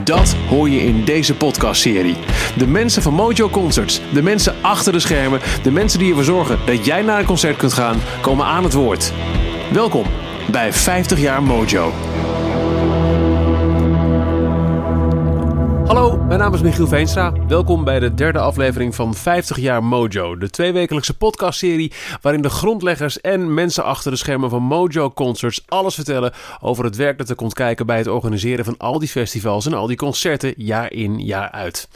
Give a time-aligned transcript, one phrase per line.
[0.00, 2.16] Dat hoor je in deze podcastserie.
[2.56, 6.58] De mensen van Mojo Concerts, de mensen achter de schermen, de mensen die ervoor zorgen
[6.66, 9.12] dat jij naar een concert kunt gaan, komen aan het woord.
[9.72, 10.06] Welkom
[10.50, 11.92] bij 50 jaar Mojo.
[15.92, 17.32] Hallo, mijn naam is Michiel Veenstra.
[17.48, 23.20] Welkom bij de derde aflevering van 50 jaar Mojo, de tweewekelijkse podcastserie waarin de grondleggers
[23.20, 27.34] en mensen achter de schermen van Mojo Concerts alles vertellen over het werk dat er
[27.34, 31.24] komt kijken bij het organiseren van al die festivals en al die concerten jaar in
[31.24, 31.88] jaar uit.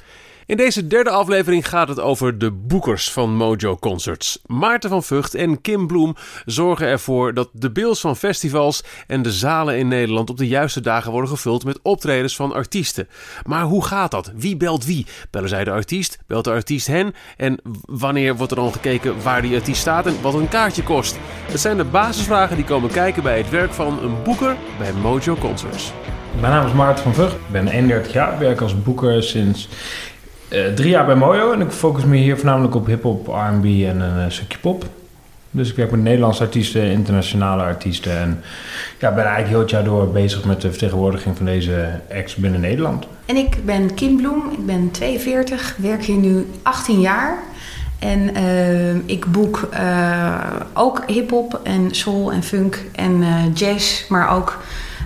[0.47, 4.39] In deze derde aflevering gaat het over de boekers van Mojo Concerts.
[4.47, 9.33] Maarten van Vught en Kim Bloem zorgen ervoor dat de bills van festivals en de
[9.33, 13.09] zalen in Nederland op de juiste dagen worden gevuld met optredens van artiesten.
[13.45, 14.33] Maar hoe gaat dat?
[14.35, 15.07] Wie belt wie?
[15.31, 16.19] Bellen zij de artiest?
[16.27, 17.15] Belt de artiest hen?
[17.37, 21.19] En wanneer wordt er dan gekeken waar die artiest staat en wat een kaartje kost?
[21.47, 25.35] Het zijn de basisvragen die komen kijken bij het werk van een boeker bij Mojo
[25.35, 25.93] Concerts.
[26.41, 27.33] Mijn naam is Maarten van Vught.
[27.33, 29.69] Ik ben 31 jaar, werk als boeker sinds
[30.49, 34.01] uh, drie jaar bij Mojo en ik focus me hier voornamelijk op hip-hop, RB en
[34.01, 34.85] een uh, stukje pop.
[35.51, 38.19] Dus ik werk met Nederlandse artiesten, internationale artiesten.
[38.19, 38.43] En
[38.99, 42.61] ja, ben eigenlijk heel het jaar door bezig met de vertegenwoordiging van deze acts binnen
[42.61, 43.07] Nederland.
[43.27, 47.39] En ik ben Kim Bloem, ik ben 42, werk hier nu 18 jaar.
[47.99, 49.69] En uh, ik boek
[50.73, 54.59] ook hip-hop en soul en funk en jazz, maar ook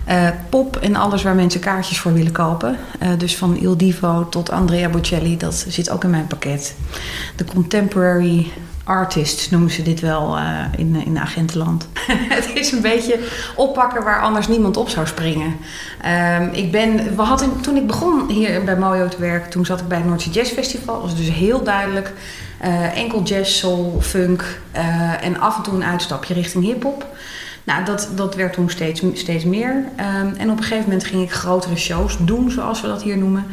[0.09, 2.78] uh, pop en alles waar mensen kaartjes voor willen kopen.
[3.03, 6.75] Uh, dus van Il Divo tot Andrea Bocelli, dat zit ook in mijn pakket.
[7.37, 8.53] De contemporary
[8.84, 11.89] artists noemen ze dit wel uh, in, in agentenland.
[12.39, 13.19] het is een beetje
[13.56, 15.56] oppakken waar anders niemand op zou springen.
[16.03, 19.81] Ehm, ik ben, we hadden, toen ik begon hier bij Mojo te werken, toen zat
[19.81, 21.00] ik bij het Noordse Jazz Festival.
[21.00, 22.12] Was dus heel duidelijk
[22.94, 24.60] enkel jazz, soul, funk
[25.21, 27.06] en af en toe een uitstapje richting hip-hop.
[27.70, 29.70] Nou, dat, dat werd toen steeds, steeds meer.
[29.70, 33.19] Um, en op een gegeven moment ging ik grotere shows doen, zoals we dat hier
[33.19, 33.47] noemen.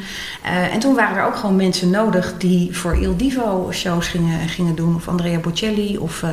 [0.45, 4.49] Uh, en toen waren er ook gewoon mensen nodig die voor Il Divo shows gingen,
[4.49, 4.95] gingen doen.
[4.95, 5.97] Of Andrea Bocelli.
[5.97, 6.29] Of uh,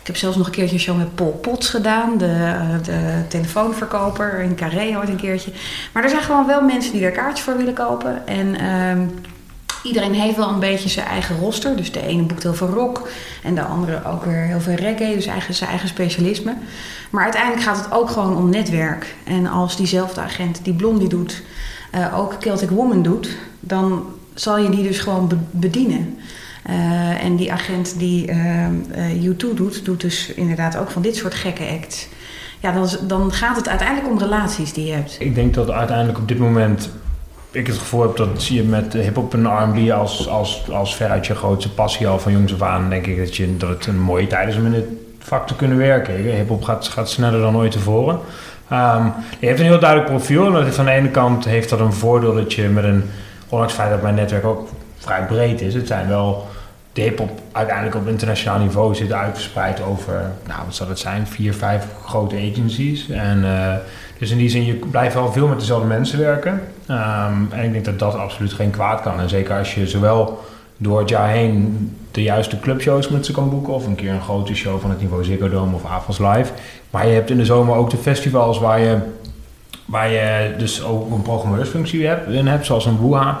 [0.00, 2.18] ik heb zelfs nog een keertje een show met Paul Potts gedaan.
[2.18, 5.52] De, uh, de telefoonverkoper in Carré ooit een keertje.
[5.92, 8.26] Maar er zijn gewoon wel mensen die er kaartjes voor willen kopen.
[8.26, 8.64] En...
[8.64, 9.10] Um,
[9.82, 11.76] Iedereen heeft wel een beetje zijn eigen roster.
[11.76, 13.08] Dus de ene boekt heel veel rock
[13.42, 15.14] en de andere ook weer heel veel reggae.
[15.14, 16.54] Dus eigen, zijn eigen specialisme.
[17.10, 19.14] Maar uiteindelijk gaat het ook gewoon om netwerk.
[19.24, 21.42] En als diezelfde agent die Blondie doet,
[21.94, 26.18] uh, ook Celtic Woman doet, dan zal je die dus gewoon bedienen.
[26.70, 31.34] Uh, en die agent die uh, U2 doet, doet dus inderdaad ook van dit soort
[31.34, 32.08] gekke acts.
[32.60, 35.16] Ja, dan, dan gaat het uiteindelijk om relaties die je hebt.
[35.18, 36.90] Ik denk dat uiteindelijk op dit moment
[37.50, 41.26] ik het gevoel heb dat zie je met hip-hop en RB als, als, als veruit
[41.26, 42.90] je grootste passie al van jongs af aan.
[42.90, 44.86] Denk ik dat, je, dat het een mooie tijd is om in dit
[45.18, 46.14] vak te kunnen werken.
[46.14, 48.18] Hip-hop gaat, gaat sneller dan ooit tevoren.
[48.72, 50.72] Um, die heeft een heel duidelijk profiel.
[50.72, 53.10] Van de ene kant heeft dat een voordeel dat je met een,
[53.48, 56.48] ondanks het feit dat mijn netwerk ook vrij breed is, het zijn wel
[56.92, 61.54] de hip-hop uiteindelijk op internationaal niveau zit uitgespreid over, nou wat zal het zijn, vier,
[61.54, 63.08] vijf grote agencies.
[63.08, 63.74] En uh,
[64.18, 66.52] dus in die zin, je blijft wel veel met dezelfde mensen werken.
[66.90, 69.20] Um, en ik denk dat dat absoluut geen kwaad kan.
[69.20, 70.44] En zeker als je zowel
[70.76, 73.72] door het jaar heen de juiste clubshows met ze kan boeken...
[73.72, 76.52] of een keer een grote show van het niveau Ziggo Dome of Avals Live.
[76.90, 78.98] Maar je hebt in de zomer ook de festivals waar je,
[79.84, 83.40] waar je dus ook een programmeursfunctie in hebt, zoals een Wuha.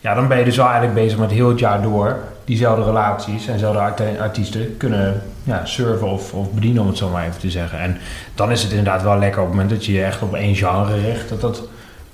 [0.00, 3.46] Ja, dan ben je dus wel eigenlijk bezig met heel het jaar door diezelfde relaties
[3.46, 7.50] en dezelfde artiesten kunnen ja, serven of, of bedienen, om het zo maar even te
[7.50, 7.78] zeggen.
[7.78, 7.98] En
[8.34, 10.54] dan is het inderdaad wel lekker op het moment dat je je echt op één
[10.54, 11.62] genre richt, dat dat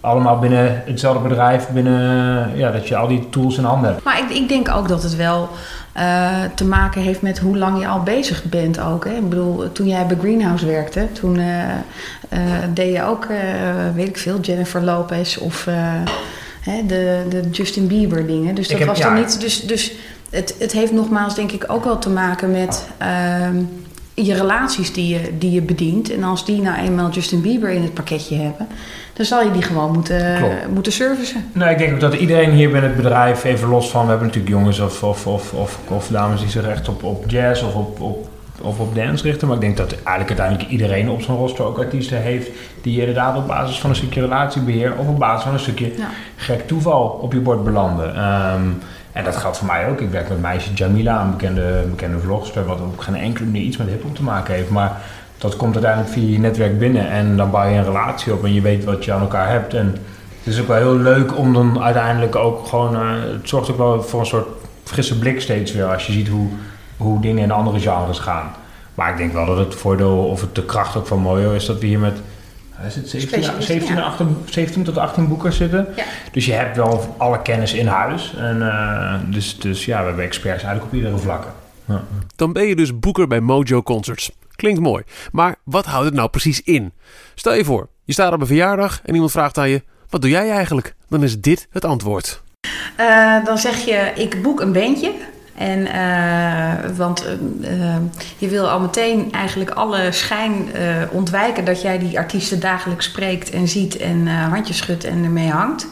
[0.00, 4.04] allemaal binnen hetzelfde bedrijf, binnen, ja, dat je al die tools in handen hebt.
[4.04, 5.48] Maar ik, ik denk ook dat het wel
[5.96, 9.04] uh, te maken heeft met hoe lang je al bezig bent ook.
[9.04, 9.12] Hè?
[9.12, 12.38] Ik bedoel, toen jij bij Greenhouse werkte, toen uh, uh,
[12.74, 13.26] deed je ook,
[13.94, 15.66] weet ik veel, Jennifer Lopez of
[16.60, 18.54] hè, de, de Justin Bieber dingen.
[18.54, 19.40] Dus dat heb, was dan niet.
[19.40, 19.92] Dus, dus
[20.32, 22.88] het, het heeft nogmaals denk ik ook wel te maken met.
[23.02, 23.06] Uh,
[24.14, 26.12] je relaties die je, die je bedient.
[26.14, 28.66] En als die nou eenmaal Justin Bieber in het pakketje hebben,
[29.12, 30.54] dan zal je die gewoon moeten, Klopt.
[30.74, 31.44] moeten servicen.
[31.52, 34.26] Nou, ik denk ook dat iedereen hier binnen het bedrijf, even los van, we hebben
[34.26, 37.74] natuurlijk jongens of, of, of, of, of dames die zich echt op, op jazz of
[37.74, 38.28] op, op,
[38.60, 39.46] of op dance richten.
[39.46, 42.48] Maar ik denk dat eigenlijk uiteindelijk iedereen op zijn roster ook artiesten heeft
[42.82, 46.08] die inderdaad op basis van een stukje relatiebeheer of op basis van een stukje Ja.
[46.36, 48.14] gek toeval op je bord belanden.
[48.16, 48.62] Ehm,
[49.12, 50.00] en dat geldt voor mij ook.
[50.00, 53.76] Ik werk met meisje Jamila, een bekende, bekende vlogster, wat op geen enkele manier iets
[53.76, 54.70] met hip-hop te maken heeft.
[54.70, 55.00] Maar
[55.38, 58.54] dat komt uiteindelijk via je netwerk binnen en dan bouw je een relatie op en
[58.54, 59.74] je weet wat je aan elkaar hebt.
[59.74, 59.96] En
[60.42, 63.76] het is ook wel heel leuk om dan uiteindelijk ook gewoon, eh, het zorgt ook
[63.76, 64.46] wel voor een soort
[64.84, 66.48] frisse blik steeds weer als je ziet hoe,
[66.96, 68.50] hoe dingen in andere genres gaan.
[68.94, 71.66] Maar ik denk wel dat het voordeel of het de kracht ook van Mojo is
[71.66, 72.20] dat we hier met
[72.86, 74.02] is het, 17, Specialisten, 17, ja.
[74.02, 75.88] 18, 17 tot 18 boekers zitten.
[75.96, 76.04] Ja.
[76.32, 78.34] Dus je hebt wel alle kennis in huis.
[78.36, 81.48] En, eh, dus, dus ja, we hebben experts eigenlijk op iedere vlakke.
[81.84, 82.02] Ja.
[82.36, 84.30] Dan ben je dus boeker bij Mojo Concerts.
[84.56, 85.02] Klinkt mooi.
[85.32, 86.92] Maar wat houdt het nou precies in?
[87.34, 90.30] Stel je voor, je staat op een verjaardag en iemand vraagt aan je: Wat doe
[90.30, 90.94] jij eigenlijk?
[91.08, 92.42] Dan is dit het antwoord.
[92.96, 95.12] Eh, dan zeg je, ik boek een bandje.
[95.62, 97.32] En, eh, want eh,
[97.72, 97.96] eh,
[98.38, 100.68] je wil al meteen eigenlijk alle schijn
[101.10, 105.86] ontwijken dat jij die artiesten dagelijks spreekt en ziet en handjes schudt en ermee hangt.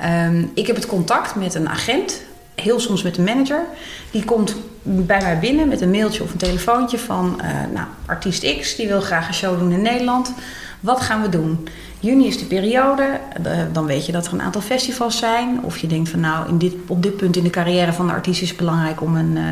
[0.00, 2.22] Ehm, ik heb het contact met een agent,
[2.54, 3.64] heel soms met een manager.
[4.10, 7.40] Die komt bij mij binnen met een mailtje of een telefoontje van,
[7.72, 10.32] nou, artiest X, die wil graag een show doen in Nederland.
[10.80, 11.68] Wat gaan we doen?
[12.00, 13.20] Juni is de periode.
[13.42, 15.64] Eh, dan weet je dat er een aantal festivals zijn.
[15.64, 18.12] Of je denkt van nou, in dit, op dit punt in de carrière van de
[18.12, 19.44] artiest is het belangrijk om een eh,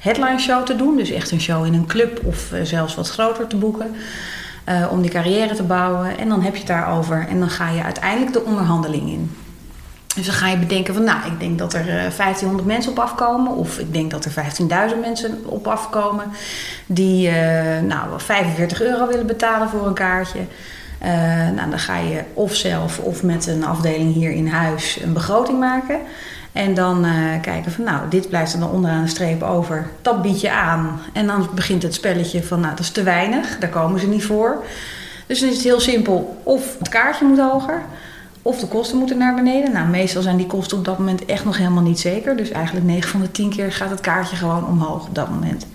[0.00, 0.96] headline show te doen.
[0.96, 3.94] Dus echt een show in een club of eh, zelfs wat groter te boeken.
[4.90, 6.18] om die carrière te bouwen.
[6.18, 7.26] En dan heb je het daarover.
[7.28, 9.30] En dan ga je uiteindelijk de onderhandeling in.
[10.14, 12.98] Dus dan ga je bedenken van, nou, ik denk dat er eh, 1500 mensen op
[12.98, 13.52] afkomen.
[13.52, 14.32] Of ik denk dat er
[14.92, 16.24] 15.000 mensen op afkomen.
[16.86, 17.30] Die,
[17.82, 20.40] nou, 45 euro willen betalen voor een kaartje.
[21.06, 21.12] Eh,
[21.54, 25.58] nou, dan ga je of zelf of met een afdeling hier in huis een begroting
[25.58, 25.98] maken.
[26.52, 27.12] En dan eh,
[27.42, 29.86] kijken van, nou, dit blijft er dan onderaan de streep over.
[30.02, 31.00] Dat bied je aan.
[31.12, 33.58] En dan begint het spelletje van, nou, dat is te weinig.
[33.58, 34.64] Daar komen ze niet voor.
[35.26, 36.40] Dus dan is het heel simpel.
[36.42, 37.82] Of het kaartje moet hoger.
[38.42, 39.72] Of de kosten moeten naar beneden.
[39.72, 42.36] Nou, meestal zijn die kosten op dat moment echt nog helemaal niet zeker.
[42.36, 45.66] Dus eigenlijk 9 van de 10 keer gaat het kaartje gewoon omhoog op dat moment.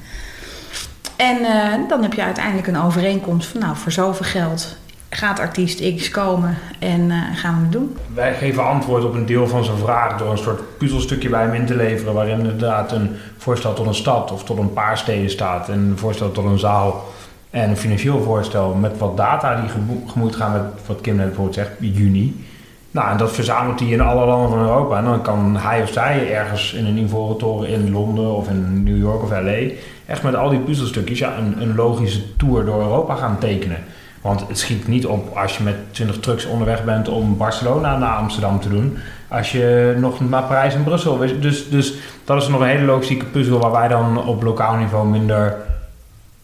[1.16, 4.80] En eh, dan heb je uiteindelijk een overeenkomst van, nou, voor zoveel geld
[5.16, 7.98] gaat artiest X komen en eh, gaan we het doen.
[8.14, 11.54] Wij geven antwoord op een deel van zijn vraag door een soort puzzelstukje bij hem
[11.54, 12.14] in te leveren.
[12.14, 15.70] Waarin inderdaad een voorstel tot een stad of tot een paar steden staat.
[15.70, 17.04] En een voorstel tot een zaal.
[17.50, 21.26] En een financieel voorstel met wat data die gemo- gemoeid gaan met wat Kim net
[21.26, 22.46] bijvoorbeeld zegt, juni.
[22.92, 24.98] Nou, en dat verzamelt hij in alle landen van Europa.
[24.98, 28.98] En dan kan hij of zij ergens in een invoertoren in Londen of in New
[28.98, 29.60] York of LA...
[30.06, 33.78] echt met al die puzzelstukjes ja, een, een logische tour door Europa gaan tekenen.
[34.22, 38.16] Want het schiet niet op als je met 20 trucks onderweg bent om Barcelona naar
[38.16, 38.98] Amsterdam te doen.
[39.28, 41.18] Als je nog naar Parijs en Brussel...
[41.40, 45.08] Dus, dus dat is nog een hele logistieke puzzel waar wij dan op lokaal niveau
[45.08, 45.56] minder,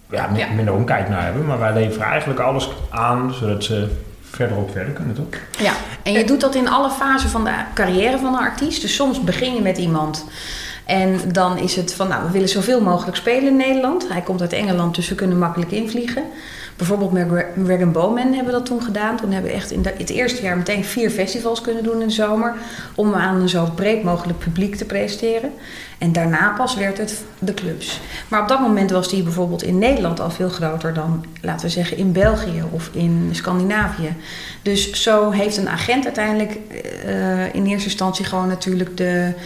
[0.09, 0.47] ja, mi- Ja.
[0.55, 1.45] minder omkijk naar hebben.
[1.45, 3.87] Maar wij leveren eigenlijk alles aan zodat ze
[4.29, 5.25] verderop verder kunnen, toch?
[5.59, 8.81] Ja, en je doet dat in alle fasen van de carrière van een artiest.
[8.81, 10.25] Dus soms begin je met iemand
[10.85, 14.07] en dan is het van, nou, we willen zoveel mogelijk spelen in Nederland.
[14.09, 16.23] Hij komt uit Engeland, dus we kunnen makkelijk invliegen.
[16.77, 17.27] Bijvoorbeeld met
[17.65, 19.17] Rag Bowman hebben we dat toen gedaan.
[19.17, 22.13] Toen hebben we echt in het eerste jaar meteen vier festivals kunnen doen in de
[22.13, 22.55] zomer.
[22.95, 25.51] Om aan een zo breed mogelijk publiek te presteren.
[25.97, 27.99] En daarna pas werd het de clubs.
[28.27, 31.71] Maar op dat moment was die bijvoorbeeld in Nederland al veel groter dan, laten we
[31.71, 34.15] zeggen, in België of in Scandinavië.
[34.61, 36.57] Dus zo heeft een agent uiteindelijk
[37.05, 39.41] eh, in eerste instantie gewoon natuurlijk de, eh,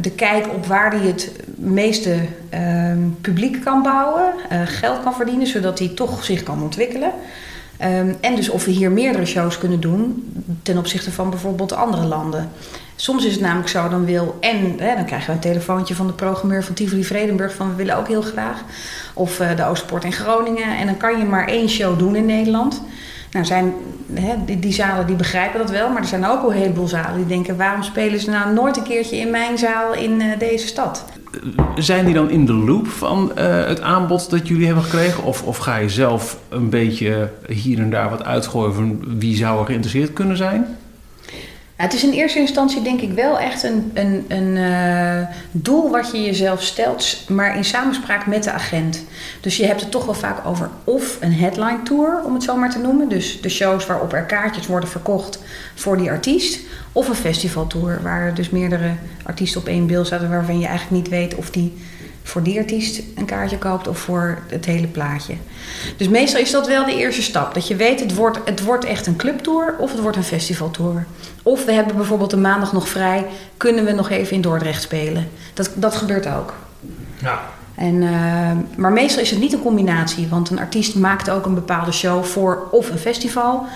[0.00, 2.16] de kijk op waar hij het meeste
[2.48, 7.12] eh, publiek kan bouwen, eh, geld kan verdienen, zodat hij toch zich kan ontwikkelen.
[7.76, 10.32] Ehm, en dus of we hier meerdere shows kunnen doen
[10.62, 12.50] ten opzichte van bijvoorbeeld andere landen.
[12.96, 16.06] Soms is het namelijk zo, dan wil en hè, dan krijgen we een telefoontje van
[16.06, 18.62] de programmeur van Tivoli Vredenburg van we willen ook heel graag.
[19.14, 20.78] Of eh, de Oostpoort in Groningen.
[20.78, 22.82] En dan kan je maar één show doen in Nederland.
[23.32, 23.72] Nou zijn
[24.12, 27.16] hè, die, die zalen die begrijpen dat wel, maar er zijn ook een heleboel zalen
[27.16, 30.66] die denken waarom spelen ze nou nooit een keertje in mijn zaal in eh, deze
[30.66, 31.04] stad?
[31.74, 35.24] Zijn die dan in de loop van eh, het aanbod dat jullie hebben gekregen?
[35.24, 39.60] Of, of ga je zelf een beetje hier en daar wat uitgooien van wie zou
[39.60, 40.66] er geïnteresseerd kunnen zijn?
[41.82, 45.90] Ja, het is in eerste instantie denk ik wel echt een, een, een eh, doel
[45.90, 49.04] wat je jezelf stelt, maar in samenspraak met de agent.
[49.40, 52.56] Dus je hebt het toch wel vaak over of een headline tour, om het zo
[52.56, 53.08] maar te noemen.
[53.08, 55.38] Dus de shows waarop er kaartjes worden verkocht
[55.74, 56.60] voor die artiest.
[56.92, 58.90] Of een festivaltour, waar dus meerdere
[59.22, 61.72] artiesten op één beeld zaten waarvan je eigenlijk niet weet of die
[62.22, 65.34] voor die artiest een kaartje koopt of voor het hele plaatje.
[65.96, 67.54] Dus meestal is dat wel de eerste stap.
[67.54, 71.06] Dat je weet, het wordt, het wordt echt een clubtour of het wordt een festivaltour.
[71.42, 73.26] Of we hebben bijvoorbeeld de maandag nog vrij,
[73.56, 75.28] kunnen we nog even in Dordrecht spelen.
[75.54, 76.54] Dat, dat gebeurt ook.
[77.18, 77.40] Ja.
[77.74, 81.54] En, eh, maar meestal is het niet een combinatie, want een artiest maakt ook een
[81.54, 83.66] bepaalde show voor of een festival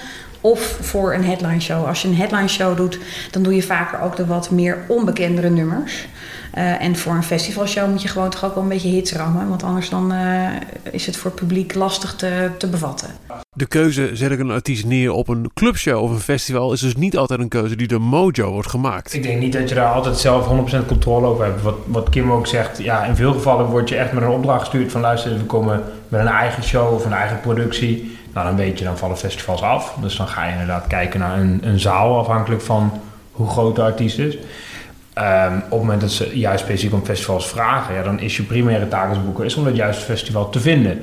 [0.46, 1.86] of voor een headline show.
[1.86, 2.98] Als je een headline show doet,
[3.30, 6.06] dan doe je vaker ook de wat meer onbekendere nummers.
[6.54, 9.48] Uh, en voor een festivalshow moet je gewoon toch ook wel een beetje hits rammen.
[9.48, 10.48] Want anders dan, uh,
[10.90, 13.08] is het voor het publiek lastig te, te bevatten.
[13.52, 16.96] De keuze zet ik een artiest neer op een clubshow of een festival is dus
[16.96, 19.14] niet altijd een keuze die door Mojo wordt gemaakt.
[19.14, 20.46] Ik denk niet dat je daar altijd zelf
[20.82, 21.62] 100% controle over hebt.
[21.62, 24.60] Wat, wat Kim ook zegt, ja, in veel gevallen word je echt met een opdracht
[24.60, 28.16] gestuurd van luister, we komen met een eigen show of een eigen productie.
[28.36, 29.94] Nou, dan weet je, dan vallen festivals af.
[30.00, 32.92] Dus dan ga je inderdaad kijken naar een, een zaal afhankelijk van
[33.32, 34.34] hoe groot de artiest is.
[34.34, 38.42] Um, op het moment dat ze juist specifiek om festivals vragen, ja, dan is je
[38.42, 41.00] primaire taak als boeker is om dat juiste festival te vinden.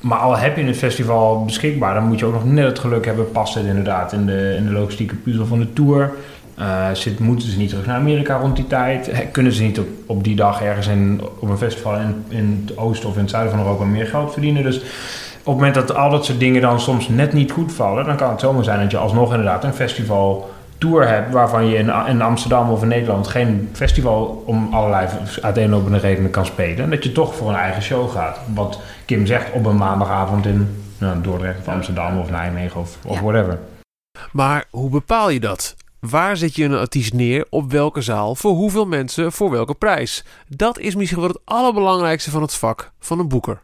[0.00, 3.04] Maar al heb je een festival beschikbaar, dan moet je ook nog net het geluk
[3.04, 6.12] hebben, past het inderdaad in de, in de logistieke puzzel van de tour.
[6.58, 9.10] Uh, moeten ze niet terug naar Amerika rond die tijd?
[9.32, 12.78] Kunnen ze niet op, op die dag ergens in, op een festival in, in het
[12.78, 14.62] oosten of in het zuiden van Europa meer geld verdienen?
[14.62, 14.80] Dus
[15.44, 18.30] het moment dat al dat soort dingen dan soms net niet goed vallen, dan kan
[18.30, 22.22] het zomaar zijn dat je alsnog inderdaad een festival tour hebt waarvan je in, in
[22.22, 25.08] Amsterdam of in Nederland geen festival om allerlei
[25.40, 26.84] uiteenlopende redenen kan spelen.
[26.84, 28.38] En dat je toch voor een eigen show gaat.
[28.54, 33.14] Wat Kim zegt op een maandagavond in nou, Dordrecht of Amsterdam of Nijmegen of, of
[33.16, 33.22] Ja.
[33.22, 33.58] whatever.
[34.32, 35.74] Maar hoe bepaal je dat?
[36.00, 37.46] Waar zet je een artiest neer?
[37.50, 38.34] Op welke zaal?
[38.34, 39.32] Voor hoeveel mensen?
[39.32, 40.24] Voor welke prijs?
[40.48, 43.62] Dat is misschien wel het allerbelangrijkste van het vak van een boeker.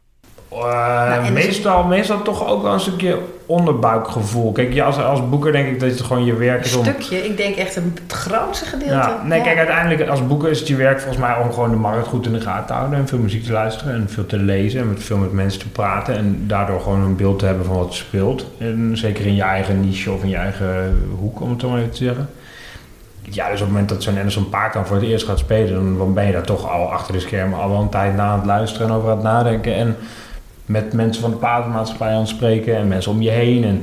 [0.52, 4.52] Uh, en dus- meestal, meestal toch ook wel een stukje onderbuikgevoel.
[4.52, 6.84] Kijk, je als, als boeker denk ik dat het gewoon je werk Een is om...
[6.84, 8.92] stukje, ik denk echt een, het grootste gedeelte.
[8.94, 9.44] Ja, nee, Ja.
[9.44, 12.26] kijk, uiteindelijk als boeker is het je werk volgens mij om gewoon de markt goed
[12.26, 12.98] in de gaten te houden.
[12.98, 15.68] En veel muziek te luisteren en veel te lezen en met veel met mensen te
[15.68, 16.16] praten.
[16.16, 18.46] En daardoor gewoon een beeld te hebben van wat speelt.
[18.58, 21.78] En zeker in je eigen niche of in je eigen hoek, om het zo maar
[21.78, 22.28] even te zeggen.
[23.30, 25.74] Ja, dus op het moment dat zo'n Anderson Paak dan voor het eerst gaat spelen,
[25.74, 28.24] dan, dan ben je daar toch al achter de schermen al wel een tijd na
[28.26, 29.74] aan het luisteren en over aan het nadenken.
[29.74, 29.96] En
[30.68, 33.64] met mensen van de platenmaatschappij aan het spreken en mensen om je heen.
[33.64, 33.82] En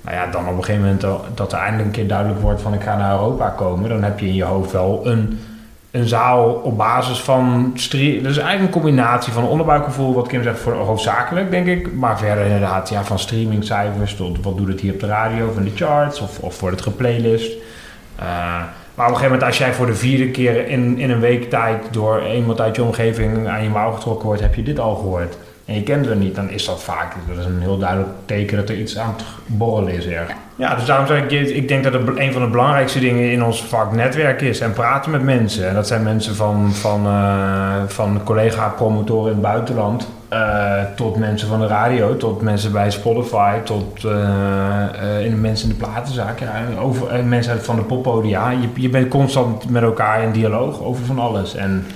[0.00, 2.60] nou ja, dan op een gegeven moment dat- dat er eindelijk een keer duidelijk wordt
[2.60, 5.38] van ik ga naar Europa komen, dan heb je in je hoofd wel een,
[5.90, 8.22] een zaal op basis van stream.
[8.22, 11.92] Dus eigenlijk een combinatie van onderbuikgevoel, wat Kim zegt, voor hoofdzakelijk denk ik.
[11.94, 15.64] Maar verder inderdaad, ja, van streamingcijfers tot wat doet het hier op de radio, van
[15.64, 17.52] de charts of, of wordt het geplaylist.
[18.16, 18.24] Eh,
[18.94, 21.50] maar op een gegeven moment, als jij voor de vierde keer in, in een week
[21.50, 24.94] tijd door iemand uit je omgeving aan je mouw getrokken wordt, heb je dit al
[24.94, 25.36] gehoord.
[25.70, 28.56] En je kent het niet, dan is dat vaak dat is een heel duidelijk teken
[28.56, 30.30] dat er iets aan het borrelen is erg.
[30.56, 33.32] Ja, dus daarom zeg ik, je- ik denk dat het een van de belangrijkste dingen
[33.32, 35.68] in ons vak netwerk is en praten met mensen.
[35.68, 41.48] En dat zijn mensen van, van, eh, van collega-promotoren in het buitenland, eh, tot mensen
[41.48, 44.12] van de radio, tot mensen bij Spotify, tot eh,
[45.18, 48.50] eh, in de mensen in de platenzaak, ja, over, mensen van de poppodia.
[48.50, 51.54] Je, je bent constant met elkaar in dialoog over van alles.
[51.54, 51.86] En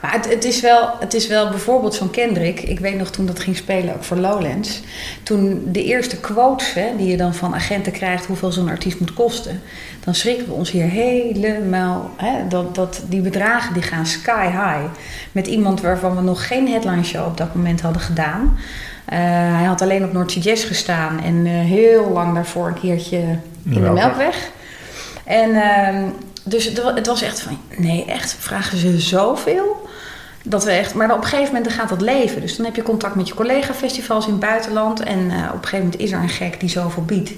[0.00, 2.60] Maar het, het, is wel, het is wel bijvoorbeeld zo'n Kendrick.
[2.60, 4.80] Ik weet nog toen dat ging spelen, ook voor Lowlands.
[5.22, 9.14] Toen de eerste quotes hè, die je dan van agenten krijgt, hoeveel zo'n artiest moet
[9.14, 9.62] kosten.
[10.04, 12.10] Dan schrikken we ons hier helemaal.
[12.16, 14.84] Hè, dat, dat, die bedragen die gaan sky high.
[15.32, 18.58] Met iemand waarvan we nog geen headline show op dat moment hadden gedaan.
[19.04, 19.18] Eh,
[19.56, 21.22] hij had alleen op Noordse Jazz gestaan.
[21.22, 24.04] En eh, heel lang daarvoor een keertje in de Melkweg.
[24.04, 24.50] Melkweg.
[25.24, 26.08] En ehm,
[26.48, 29.88] dus het, wa- het was echt van, nee, echt, vragen ze zoveel?
[30.42, 32.40] Dat we echt, maar op een gegeven moment gaat dat leven.
[32.40, 35.00] Dus dan heb je contact met je collega-festivals in het buitenland.
[35.00, 37.30] En eh, op een gegeven moment is er een gek die zoveel biedt.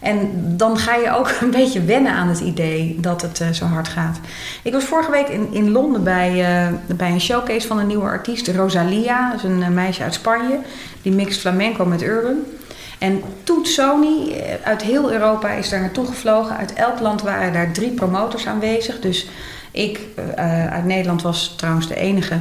[0.00, 3.64] En dan ga je ook een beetje wennen aan het idee dat het eh, zo
[3.64, 4.18] hard gaat.
[4.62, 8.04] Ik was vorige week in, in Londen bij, eh, bij een showcase van een nieuwe
[8.04, 9.30] artiest, Rosalia.
[9.30, 10.58] Dat is een meisje uit Spanje.
[11.02, 12.36] Die mixt flamenco met urban.
[12.98, 16.56] En Toet Sony eh, uit heel Europa is daar naartoe gevlogen.
[16.56, 19.00] Uit elk land waren daar drie promotors aanwezig.
[19.00, 19.28] Dus
[19.70, 22.40] ik eh, uit Nederland was trouwens de enige.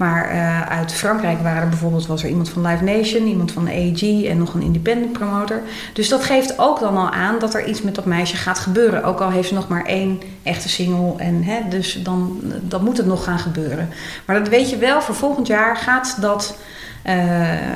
[0.00, 3.68] Maar eh, uit Frankrijk waren er bijvoorbeeld was er iemand van Live Nation, iemand van
[3.68, 5.60] AEG en nog een independent promotor.
[5.92, 9.04] Dus dat geeft ook dan al aan dat er iets met dat meisje gaat gebeuren.
[9.04, 11.14] Ook al heeft ze nog maar één echte single.
[11.16, 13.88] En, hè, dus dan, dan moet het nog gaan gebeuren.
[14.24, 16.56] Maar dat weet je wel, voor volgend jaar gaat dat,
[17.02, 17.16] eh,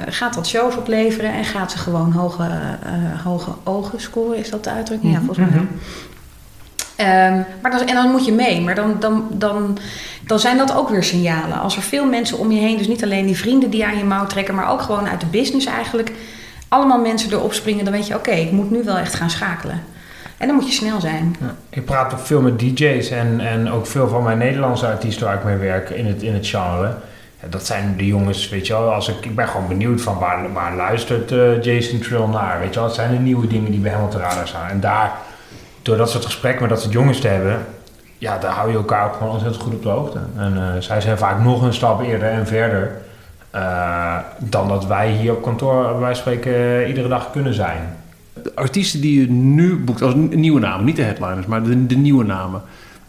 [0.08, 4.38] gaat dat shows opleveren en gaat ze gewoon hoge, eh, hoge ogen scoren.
[4.38, 5.12] Is dat de uitdrukking?
[5.12, 5.48] Ja, volgens mij.
[5.54, 5.66] wel.
[6.96, 8.60] Ehm, maar dan, en dan moet je mee.
[8.60, 9.78] Maar dan, dan, dan,
[10.26, 11.60] dan zijn dat ook weer signalen.
[11.60, 14.04] Als er veel mensen om je heen, dus niet alleen die vrienden die aan je
[14.04, 16.12] mouw trekken, maar ook gewoon uit de business eigenlijk,
[16.68, 19.82] allemaal mensen erop springen, dan weet je, oké, ik moet nu wel echt gaan schakelen.
[20.36, 21.36] En dan moet je snel zijn.
[21.40, 25.26] Ja, ik praat ook veel met DJ's en, en ook veel van mijn Nederlandse artiesten
[25.26, 26.94] waar ik mee werk in het, in het genre.
[27.40, 28.92] ja, dat zijn de jongens, weet je wel.
[28.92, 32.68] Als ik, ik ben gewoon benieuwd van waar, waar luistert eh, Jason Trill naar, weet
[32.68, 32.84] je wel.
[32.84, 34.68] Het zijn de nieuwe dingen die bij hem op de radar staan.
[34.68, 35.12] En daar,
[35.84, 37.66] door dat soort gesprekken met dat soort jongens te hebben,
[38.18, 40.18] ja, daar hou je elkaar ook gewoon ontzettend goed op de hoogte.
[40.36, 42.92] En eh, zij zijn vaak nog een stap eerder en verder
[43.50, 47.96] eh, dan dat wij hier op kantoor, wij spreken, iedere dag kunnen zijn.
[48.42, 51.96] De artiesten die je nu boekt als nieuwe namen, niet de headliners, maar de, de
[51.96, 52.62] nieuwe namen.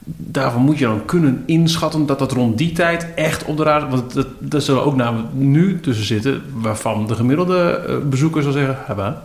[0.05, 3.89] Daarvan moet je dan kunnen inschatten dat dat rond die tijd echt op de radar...
[3.89, 6.41] Want dat, zullen ook namen nu tussen zitten...
[6.53, 8.77] waarvan de gemiddelde eh, bezoeker zal zeggen...
[8.85, 9.17] Hebben.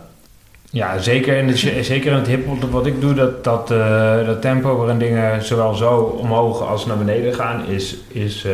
[0.73, 2.71] Ja, zeker zeker in het hip-hop.
[2.71, 6.97] Wat ik doe, dat, dat, eh, dat tempo waarin dingen zowel zo omhoog als naar
[6.97, 8.51] beneden gaan, is, is, eh,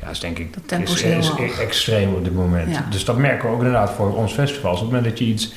[0.00, 1.58] ja, is denk ik Dat tempo is, is heel is hoog.
[1.58, 2.74] extreem op dit moment.
[2.74, 2.86] Ja.
[2.90, 4.74] Dus dat merken we ook inderdaad voor ons festivals.
[4.74, 5.54] Op het moment dat je iets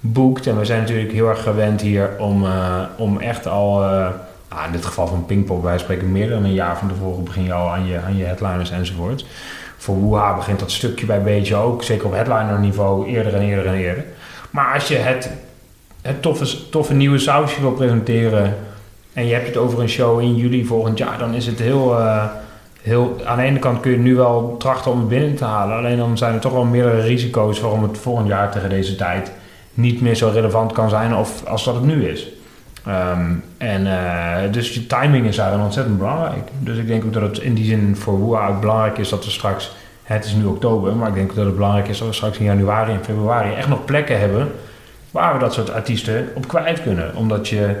[0.00, 3.84] boekt, en we zijn natuurlijk heel erg gewend hier om, eh, om echt al,
[4.48, 7.44] ah, in dit geval van Pinkpop, wij spreken meer dan een jaar van tevoren begin
[7.44, 9.24] je al aan je, aan je headliners enzovoort.
[9.76, 13.66] Voor Woeha begint dat stukje bij beetje ook, zeker op headliner niveau, eerder en eerder
[13.66, 14.04] en eerder.
[14.50, 15.30] Maar als je het,
[16.20, 18.56] toffe, toffe nieuwe sausje wil presenteren
[19.12, 21.98] en je hebt het over een show in juli volgend jaar, dan is het heel,
[21.98, 22.24] eh,
[22.82, 23.16] heel...
[23.24, 25.96] Aan de ene kant kun je nu wel trachten om het binnen te halen, alleen
[25.96, 29.32] dan zijn er toch wel meerdere risico's waarom het volgend jaar tegen deze tijd
[29.74, 32.28] niet meer zo relevant kan zijn of als dat het nu is.
[32.86, 36.48] Ehm, en eh, dus je timing is daarin ontzettend belangrijk.
[36.58, 39.24] Dus ik denk ook dat het in die zin voor Woeha ook belangrijk is dat
[39.24, 39.76] we straks,
[40.14, 42.44] het is nu oktober, maar ik denk dat het belangrijk is dat we straks in
[42.44, 44.52] januari en februari echt nog plekken hebben
[45.10, 47.16] waar we dat soort artiesten op kwijt kunnen.
[47.16, 47.76] Omdat je,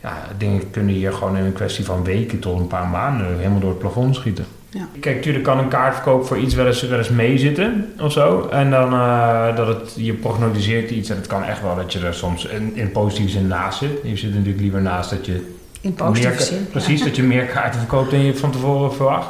[0.00, 3.60] ja, dingen kunnen hier gewoon in een kwestie van weken tot een paar maanden helemaal
[3.60, 4.44] door het plafond schieten.
[4.70, 4.88] Ja.
[5.00, 8.48] Kijk, natuurlijk kan een kaartverkoop voor iets wel eens, wel eens meezitten of zo.
[8.50, 11.98] En dan uh, dat het, je prognosticeert iets en het kan echt wel dat je
[11.98, 13.90] er soms in, in positieve zin naast zit.
[14.02, 16.68] Je zit natuurlijk liever naast dat je In positieve meer, zin.
[16.70, 19.28] Precies, dat je meer kaarten verkoopt dan je van tevoren verwacht.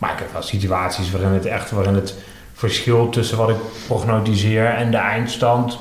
[0.00, 2.14] Maar ik heb wel situaties waarin het echt, waarin het
[2.54, 5.78] verschil tussen wat ik prognosticeer en de eindstand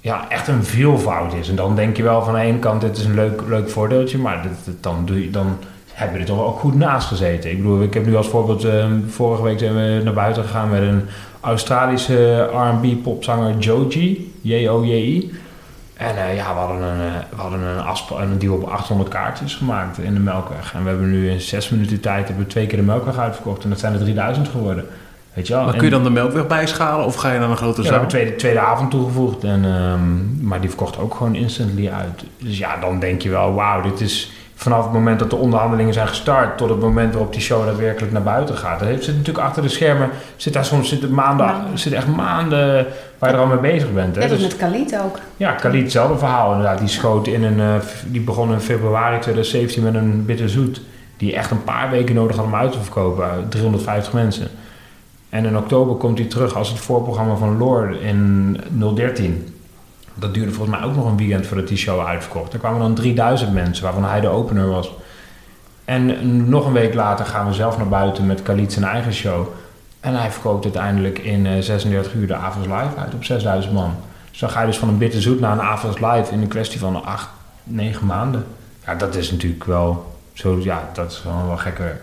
[0.00, 1.48] ja, echt een veelvoud is.
[1.48, 4.18] En dan denk je wel van de ene kant, dit is een leuk, leuk voordeeltje,
[4.18, 4.46] maar
[4.80, 5.58] dan, dan
[5.92, 7.50] heb je er toch ook goed naast gezeten.
[7.50, 10.70] Ik bedoel, ik heb nu als voorbeeld, eh, vorige week zijn we naar buiten gegaan
[10.70, 11.02] met een
[11.40, 15.32] Australische R&B popzanger Joji, J-O-J-I.
[15.96, 19.08] En eh, ja, we hadden, een, eh, we hadden een, afspraak, een deal op 800
[19.10, 20.74] kaartjes gemaakt in de Melkweg.
[20.74, 23.62] En we hebben nu in zes minuten tijd hebben we twee keer de Melkweg uitverkocht.
[23.64, 24.84] En dat zijn er 3000 geworden.
[25.34, 25.62] Weet je wel?
[25.64, 27.82] Maar En- kun je dan de melkweg bijschalen of ga je naar een grote ja,
[27.82, 27.92] we zaal?
[27.92, 29.44] hebben tweede, tweede avond toegevoegd.
[29.44, 32.24] En, ehm, maar die verkocht ook gewoon instantly uit.
[32.38, 35.92] Dus ja, dan denk je wel, wauw, dit is vanaf het moment dat de onderhandelingen
[35.92, 36.58] zijn gestart...
[36.58, 38.80] tot het moment waarop die show daadwerkelijk naar buiten gaat.
[38.80, 41.78] Er zit natuurlijk achter de schermen, zit daar soms zitten maanden, Maanden.
[41.78, 42.86] zit echt maanden
[43.18, 44.14] waar je er al mee bezig bent.
[44.16, 44.22] Hè?
[44.22, 45.18] Ja, dat Dus- met Khalid ook.
[45.36, 46.78] ja, Khalid, hetzelfde verhaal inderdaad.
[46.78, 47.74] Die schoot in een, eh,
[48.06, 50.80] die begon in februari 2017 met een bitterzoet.
[51.16, 53.24] Die echt een paar weken nodig had om uit te verkopen.
[53.30, 54.48] uit 350 mensen.
[55.28, 58.60] En in oktober komt hij terug als het voorprogramma van Lord in
[58.94, 59.53] 013.
[60.14, 62.52] Dat duurde volgens mij ook nog een weekend voordat die show uitverkocht.
[62.52, 64.92] Er kwamen dan 3000 mensen, waarvan hij de opener was.
[65.84, 69.46] En nog een week later gaan we zelf naar buiten met Khalid zijn eigen show.
[70.00, 73.94] En hij verkoopt uiteindelijk in eh, 36 uur de Avonds Live uit op 6000 man.
[74.30, 76.48] Dus dan ga je dus van een bitter zoet naar een Avonds Live in een
[76.48, 77.28] kwestie van 8,
[77.64, 78.44] 9 maanden.
[78.86, 82.02] Ja, dat is natuurlijk wel zo, ja, dat is gewoon wel gek werk.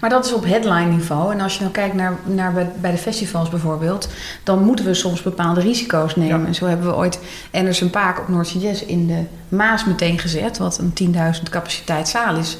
[0.00, 1.32] Maar dat is op headline niveau.
[1.32, 4.08] En als je dan kijkt naar, naar bij, de festivals bijvoorbeeld,
[4.42, 6.40] dan moeten we soms bepaalde risico's nemen.
[6.40, 6.46] Ja.
[6.46, 7.18] En zo hebben we ooit
[7.52, 12.36] Anderson Paak op Noordse Jazz in de Maas meteen gezet, wat een 10.000 capaciteit zaal
[12.36, 12.56] is.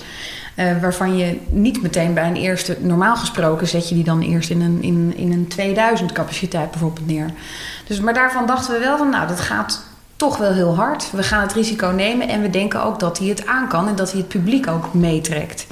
[0.55, 4.50] Eh, waarvan je niet meteen bij een eerste, normaal gesproken zet je die dan eerst
[4.50, 7.31] in een, in, in een 2000 capaciteit bijvoorbeeld neer.
[7.87, 9.85] Dus, maar daarvan dachten we wel van, nou, dat gaat
[10.16, 11.11] toch wel heel hard.
[11.11, 13.96] We gaan het risico nemen en we denken ook dat hij het aan kan en
[13.96, 15.66] dat hij het publiek ook meetrekt.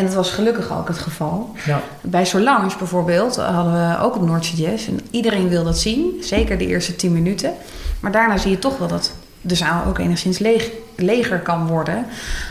[0.00, 1.50] En dat was gelukkig ook het geval.
[1.66, 1.80] Ja.
[2.00, 4.88] Bij Solange bijvoorbeeld hadden we ook op Noordse Jazz.
[4.88, 7.52] En iedereen wil dat zien, zeker de eerste 10 minuten.
[8.00, 12.06] Maar daarna zie je toch wel dat de zaal ook enigszins leeg, leger kan worden.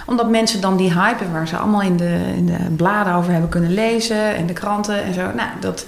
[0.05, 3.49] Omdat mensen dan die hype, waar ze allemaal in de, in de bladen over hebben
[3.49, 4.35] kunnen lezen...
[4.35, 5.85] en de kranten en zo, nou, dat...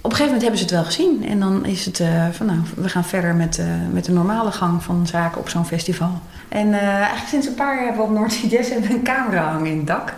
[0.00, 1.28] Op een gegeven moment hebben ze het wel gezien.
[1.28, 4.52] En dan is het eh, van, nou, we gaan verder met, eh, met de normale
[4.52, 6.20] gang van zaken op zo'n festival.
[6.48, 9.70] En eh, eigenlijk sinds een paar jaar hebben we op Noordse Jazz een camera hangen
[9.70, 10.14] in het dak.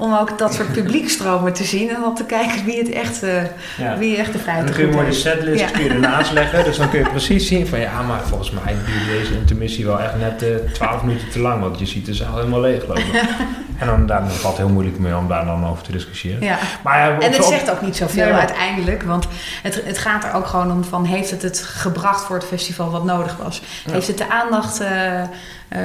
[0.00, 3.42] Om ook dat soort publiekstromen te zien en om te kijken wie het echt, eh,
[3.78, 3.98] Ja.
[3.98, 5.70] wie echt de En feiten dan kun je mooi de setlist Ja.
[5.70, 6.64] kun je ernaast leggen.
[6.64, 10.00] Dus dan kun je precies zien van ja, maar volgens mij duurt deze intermissie wel
[10.00, 11.60] echt net eh 12 minuten te lang.
[11.62, 13.02] Want je ziet de zaal helemaal leeg lopen.
[13.80, 16.42] En dan daar valt het heel moeilijk mee om daar dan over te discussiëren.
[16.42, 16.58] Ja.
[16.82, 19.26] Maar ja, En het zegt ook niet zoveel Nee, uiteindelijk, want
[19.62, 22.90] het, het gaat er ook gewoon om van heeft het het gebracht voor het festival
[22.90, 23.62] wat nodig was?
[23.86, 23.92] Ja.
[23.92, 25.28] Heeft het de aandacht eh, eh,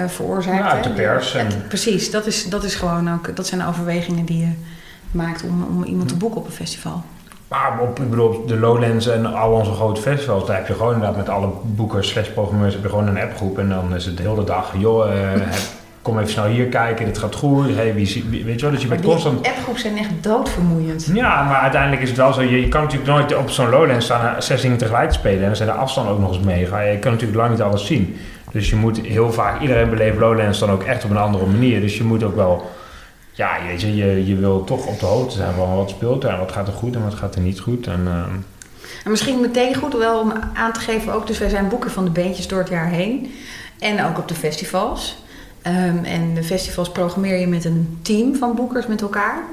[0.07, 0.57] veroorzaakt?
[0.57, 0.95] Ja, uit de hè?
[0.95, 4.51] pers en- precies, dat, is, dat is gewoon ook, dat zijn overwegingen die je
[5.11, 7.03] maakt om, om iemand te boeken op een festival.
[7.47, 10.73] Maar op, ik bedoel, op de Lowlands en al onze grote festivals, daar heb je
[10.73, 13.59] gewoon inderdaad met alle boekers slash programmeurs heb je gewoon een appgroep.
[13.59, 15.41] En dan is het de hele dag, joh, eh,
[16.05, 17.75] kom even snel hier kijken, dit gaat goed.
[17.75, 19.47] Hey, wie, weet je wel, dus je bent constant...
[19.47, 21.09] appgroepen zijn echt doodvermoeiend.
[21.13, 24.05] Ja, maar uiteindelijk is het wel zo, je, je kan natuurlijk nooit op zo'n Lowlands
[24.05, 25.39] staan en zes dingen tegelijk te spelen.
[25.39, 26.81] En dan zijn de afstanden ook nog eens mega.
[26.81, 28.17] Je kan natuurlijk lang niet alles zien.
[28.51, 31.81] Dus je moet heel vaak, iedereen beleeft Lowlands dan ook echt op een andere manier.
[31.81, 32.71] Dus je moet ook wel,
[33.31, 36.29] ja, weet je, je, je wil toch op de hoogte zijn van wat speelt er
[36.29, 37.87] en wat gaat er goed en wat gaat er niet goed.
[37.87, 38.35] En, ehm,
[39.03, 42.05] En misschien meteen goed wel om aan te geven ook, dus wij zijn boeken van
[42.05, 43.33] de beentjes door het jaar heen.
[43.79, 45.23] En ook op de festivals.
[45.65, 49.43] Ehm, en de festivals programmeer je met een team van boekers met elkaar.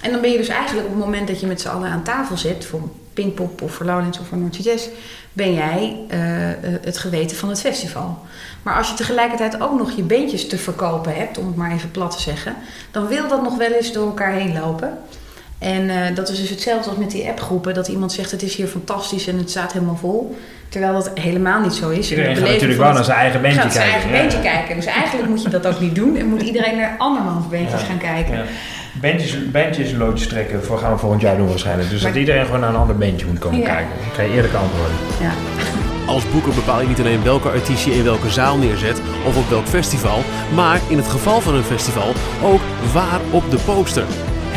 [0.00, 2.02] En dan ben je dus eigenlijk op het moment dat je met z'n allen aan
[2.02, 4.86] tafel zit, voor Pinkpop of voor Lowlands of voor Jazz,
[5.32, 8.18] ben jij eh, eh, het geweten van het festival.
[8.62, 11.90] Maar als je tegelijkertijd ook nog je beentjes te verkopen hebt, om het maar even
[11.90, 12.56] plat te zeggen,
[12.90, 14.98] dan wil dat nog wel eens door elkaar heen lopen.
[15.58, 17.74] En eh, dat is dus hetzelfde als met die appgroepen.
[17.74, 20.36] Dat iemand zegt het is hier fantastisch en het staat helemaal vol.
[20.68, 22.10] Terwijl dat helemaal niet zo is.
[22.10, 24.02] iedereen De gaat natuurlijk wel naar zijn eigen beentje gaat zijn kijken.
[24.10, 24.30] eigen Ja.
[24.30, 24.76] beentje kijken.
[24.76, 26.16] Dus eigenlijk moet je dat ook niet doen.
[26.16, 27.86] En moet iedereen naar andermans beentjes Ja.
[27.86, 28.34] gaan kijken.
[28.34, 28.42] Ja.
[29.00, 31.90] Bandjes, bandjes loodjes trekken voor, gaan we volgend jaar doen waarschijnlijk.
[31.90, 33.66] Dus Maar- dat iedereen gewoon naar een ander beentje moet komen Ja.
[33.66, 33.88] kijken.
[34.02, 34.96] Dan krijg je eerlijke antwoorden.
[35.20, 35.30] Ja.
[36.06, 39.48] Als boeker bepaal je niet alleen welke artiest je in welke zaal neerzet of op
[39.48, 40.18] welk festival,
[40.54, 42.60] maar in het geval van een festival ook
[42.92, 44.04] waar op de poster.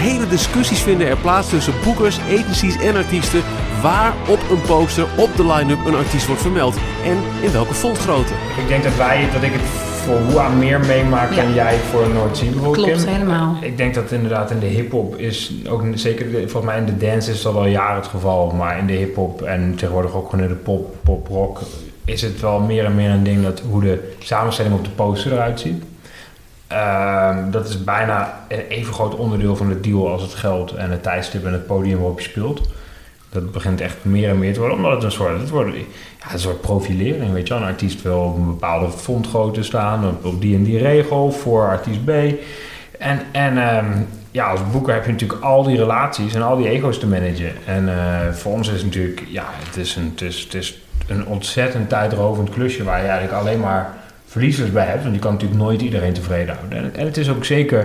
[0.01, 3.41] Hele discussies vinden er plaats tussen boekers, agencies en artiesten
[3.81, 8.33] waar op een poster op de line-up een artiest wordt vermeld en in welke fontgrootte.
[8.61, 11.43] Ik denk dat wij, dat ik het voor Hoa meer meemaak Ja.
[11.43, 12.85] dan jij voor Noordzee bijvoorbeeld.
[12.85, 13.13] Klopt, Kim.
[13.13, 13.55] helemaal.
[13.61, 17.31] Ik denk dat inderdaad in de hip-hop is, ook zeker volgens mij in de dance
[17.31, 20.51] is dat al jaren het geval, maar in de hip-hop en tegenwoordig ook gewoon in
[20.51, 21.59] de pop, pop-rock
[22.05, 25.31] is het wel meer en meer een ding dat hoe de samenstelling op de poster
[25.31, 25.83] eruit ziet.
[26.71, 31.03] Ehm, dat is bijna even groot onderdeel van de deal als het geld en het
[31.03, 32.69] tijdstip en het podium waarop je speelt.
[33.29, 35.75] Dat begint echt meer en meer te worden, omdat het een soort, het wordt,
[36.19, 37.33] ja, een soort profilering.
[37.33, 40.77] Weet je een artiest wil op een bepaalde fontgrootte staan, op, op die en die
[40.77, 42.09] regel voor artiest B.
[42.99, 43.91] En, en ehm,
[44.31, 47.53] ja, als boeker heb je natuurlijk al die relaties en al die ego's te managen.
[47.65, 50.81] En eh, voor ons is het natuurlijk, ja, het is, een, het, is, het is
[51.07, 54.00] een ontzettend tijdrovend klusje waar je eigenlijk alleen maar
[54.31, 55.03] verliezers bij hebt.
[55.03, 56.95] Want je kan natuurlijk nooit iedereen tevreden houden.
[56.95, 57.79] En, het is ook zeker,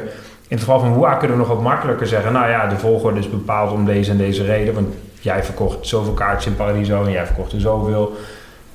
[0.48, 3.18] in het geval van Hoa kunnen we nog wat makkelijker zeggen, nou ja, de volgorde
[3.18, 4.74] is bepaald om deze en deze reden.
[4.74, 8.16] Want jij verkocht zoveel kaartjes in Paradiso en jij verkocht er zoveel.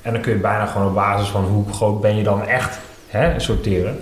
[0.02, 2.78] En dan kun je bijna gewoon op basis van hoe groot ben je dan echt
[3.06, 4.00] hè, sorteren.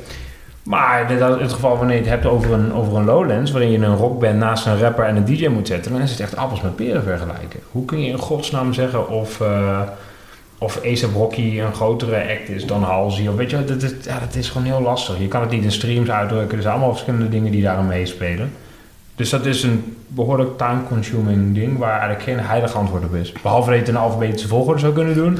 [0.62, 3.78] Maar in het geval wanneer je het hebt over een, over een Lowlands, waarin je
[3.78, 6.60] een rockband naast een rapper en een DJ moet zetten, dan is het echt appels
[6.60, 7.60] met peren vergelijken.
[7.70, 9.80] Hoe kun je in godsnaam zeggen of, eh
[10.62, 13.28] of A$AP Rocky een grotere act is dan Halsey?
[13.28, 15.18] Of weet je, dat, is- ja, dat is gewoon heel lastig.
[15.18, 16.56] Je kan het niet in streams uitdrukken.
[16.56, 18.52] Er zijn allemaal verschillende dingen die daarin meespelen.
[19.14, 23.32] Dus dat is een behoorlijk time-consuming ding waar eigenlijk geen heilig antwoord op is.
[23.42, 25.38] Behalve dat je het in alfabetische volgorde zou kunnen doen.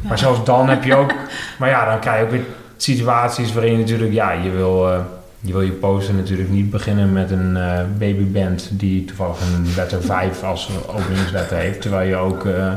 [0.00, 1.12] Maar zelfs dan heb je ook...
[1.58, 2.44] Maar ja, dan krijg je ook weer
[2.76, 4.12] situaties waarin je natuurlijk...
[4.12, 4.98] Ja, je wil, eh,
[5.40, 8.68] je, wil je poster natuurlijk niet beginnen met een eh, babyband...
[8.72, 11.80] die toevallig een letter 5 als openingsletter heeft.
[11.80, 12.44] Terwijl je ook...
[12.46, 12.72] eh,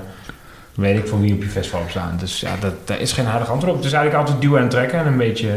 [0.77, 2.17] weet ik van wie op je festival op staan.
[2.19, 3.77] Dus ja, dat, daar is geen heilig antwoord op.
[3.77, 5.49] Het is eigenlijk altijd duwen en trekken en een beetje...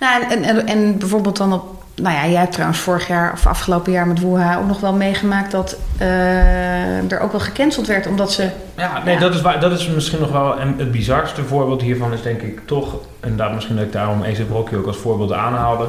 [0.00, 1.76] Nou, en, en, en bijvoorbeeld dan op...
[1.94, 4.92] Nou ja, jij hebt trouwens vorig jaar of afgelopen jaar met Woeha ook nog wel
[4.92, 8.50] meegemaakt dat eh, er ook wel gecanceld werd omdat ze...
[8.76, 9.20] Ja, nee, Ja.
[9.20, 10.58] Dat, is waar, dat is misschien nog wel...
[10.58, 12.94] En het bizarste voorbeeld hiervan is denk ik toch...
[13.20, 15.86] En daar misschien dat ik daarom A$AP Rocky ook als voorbeeld aanhaalde.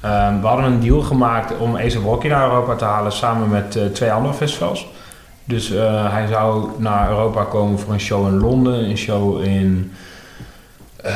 [0.00, 3.12] Ehm, we hadden een deal gemaakt om A$AP Rocky naar Europa te halen...
[3.12, 4.88] samen met eh, twee andere festivals.
[5.44, 8.88] Dus eh, hij zou naar Europa komen voor een show in Londen...
[8.88, 9.92] een show in
[10.96, 11.14] eh,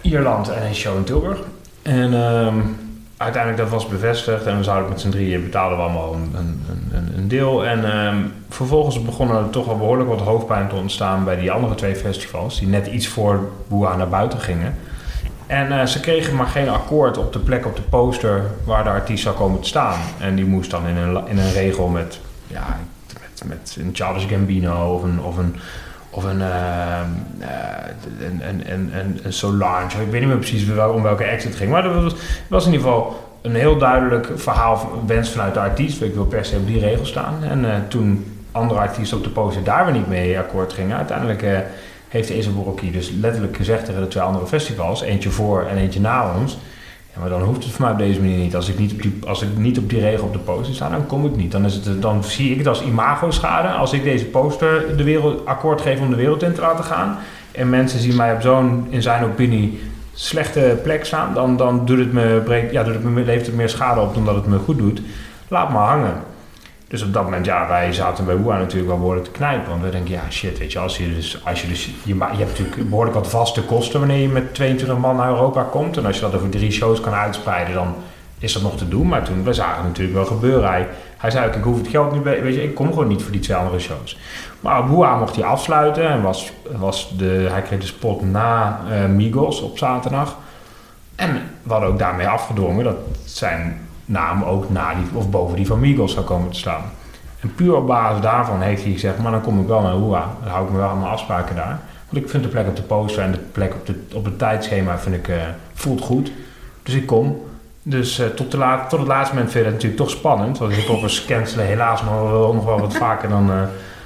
[0.00, 1.38] Ierland en een show in Tilburg.
[1.82, 2.58] En ehm,
[3.16, 6.34] uiteindelijk dat was bevestigd en we zouden met z'n drieën betalen we allemaal een,
[6.92, 7.66] een, een, deel.
[7.66, 8.16] En ehm,
[8.48, 12.58] vervolgens begonnen er toch wel behoorlijk wat hoofdpijn te ontstaan bij die andere twee festivals,
[12.58, 14.74] die net iets voor Boeha naar buiten gingen.
[15.46, 18.90] En eh, ze kregen maar geen akkoord op de plek op de poster waar de
[18.90, 20.00] artiest zou komen te staan.
[20.18, 22.78] En die moest dan in een, in een regel met, ja,
[23.46, 25.56] met, een Charles Gambino of een, of een,
[26.10, 27.00] of een, eh,
[28.20, 28.90] een, een,
[29.22, 30.02] een, Solange.
[30.02, 31.70] Ik weet niet meer precies om welke act het ging.
[31.70, 32.14] Maar dat
[32.48, 36.02] was, in ieder geval een heel duidelijk verhaal, wens vanuit de artiest.
[36.02, 37.44] Ik wil per se op die regel staan.
[37.44, 41.42] En eh, toen andere artiesten op de poster daar weer niet mee akkoord gingen, uiteindelijk
[41.42, 41.58] eh,
[42.08, 46.34] heeft Rocky dus letterlijk gezegd tegen de twee andere festivals, eentje voor en eentje na
[46.40, 46.58] ons.
[47.20, 48.56] Maar dan hoeft het voor mij op deze manier niet.
[48.56, 50.88] Als ik niet op die, als ik niet op die regel op de poster sta,
[50.88, 51.52] dan kom ik niet.
[51.52, 53.68] Dan, is het, dan zie ik het als imago-schade.
[53.68, 57.18] Als ik deze poster de wereld, akkoord geef om de wereld in te laten gaan.
[57.52, 59.80] En mensen zien mij op zo'n, in zijn opinie,
[60.12, 61.34] slechte plek staan.
[61.34, 64.14] Dan, dan doet het me, breekt, ja, doet het me, levert het meer schade op
[64.14, 65.02] dan dat het me goed doet.
[65.48, 66.14] Laat maar hangen.
[66.94, 69.70] Dus op dat moment, ja, wij zaten bij Woeha natuurlijk wel behoorlijk te knijpen.
[69.70, 72.20] Want we denken, ja, shit, weet je, als je dus, als je dus, je, je
[72.20, 75.96] hebt natuurlijk behoorlijk wat vaste kosten wanneer je met 22 man naar Europa komt.
[75.96, 77.94] En als je dat over drie shows kan uitspreiden, dan
[78.38, 79.08] is dat nog te doen.
[79.08, 80.68] Maar toen, we zagen het natuurlijk wel gebeuren.
[80.68, 83.22] Hij, hij zei ook, ik hoef het geld niet, weet je, ik kom gewoon niet
[83.22, 84.18] voor die twee andere shows.
[84.60, 89.04] Maar Woeha mocht hij afsluiten en was, was de, hij kreeg de spot na eh,
[89.04, 90.36] Migos op zaterdag.
[91.14, 95.66] En we hadden ook daarmee afgedwongen dat zijn naam ook na die, of boven die
[95.66, 96.82] van Migos zou komen te staan.
[97.40, 100.28] En puur op basis daarvan heeft hij gezegd, maar dan kom ik wel naar Hoera.
[100.42, 101.78] Dan hou ik me wel aan mijn afspraken daar.
[102.08, 104.38] Want ik vind de plek op de poster en de plek op, de, op het
[104.38, 105.36] tijdschema vind ik, eh,
[105.74, 106.32] voelt goed.
[106.82, 107.42] Dus ik kom.
[107.82, 110.58] Dus eh, tot, de laat, tot het laatste moment vind je dat natuurlijk toch spannend.
[110.58, 113.62] Want hiphoppers cancelen helaas nog wel, nog wel wat vaker dan, eh,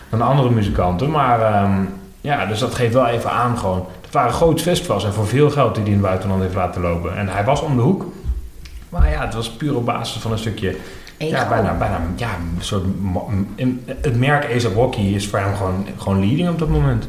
[0.08, 1.11] dan andere muzikanten.
[1.11, 1.72] Maar ehm,
[2.20, 3.87] ja, dus dat geeft wel even aan gewoon.
[4.00, 6.80] Het waren groot festivals en voor veel geld die hij in het buitenland heeft laten
[6.80, 7.16] lopen.
[7.16, 8.04] En hij was om de hoek.
[8.88, 10.77] Maar ja, het was puur op basis van een stukje
[11.18, 11.37] Ego.
[11.37, 12.85] ja, bijna, bijna ja, een soort.
[13.87, 17.09] Het merk Ace Rocky is voor hem gewoon, gewoon leading op dat moment.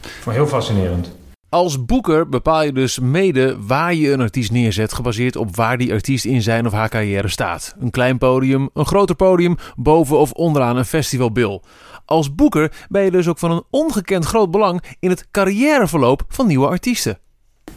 [0.00, 1.18] Voor heel fascinerend.
[1.48, 5.92] Als boeker bepaal je dus mede waar je een artiest neerzet, gebaseerd op waar die
[5.92, 7.74] artiest in zijn of haar carrière staat.
[7.80, 11.62] Een klein podium, een groter podium, boven of onderaan een festivalbil.
[12.04, 16.46] Als boeker ben je dus ook van een ongekend groot belang in het carrièreverloop van
[16.46, 17.18] nieuwe artiesten.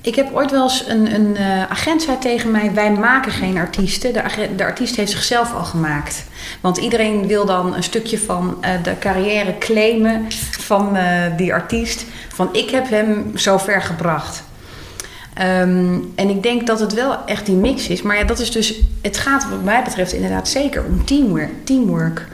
[0.01, 3.57] Ik heb ooit wel eens een, een eh, agent zei tegen mij: Wij maken geen
[3.57, 4.13] artiesten.
[4.13, 6.23] De, de artiest heeft zichzelf al gemaakt.
[6.61, 10.25] Want iedereen wil dan een stukje van eh, de carrière claimen
[10.59, 12.05] van eh, die artiest.
[12.33, 14.43] Van ik heb hem zo ver gebracht.
[15.33, 18.01] Ehm, en ik denk dat het wel echt die mix is.
[18.01, 18.81] Maar ja, dat is dus.
[19.01, 21.65] Het gaat, wat mij betreft, inderdaad zeker om teamwork.
[21.65, 22.27] teamwork.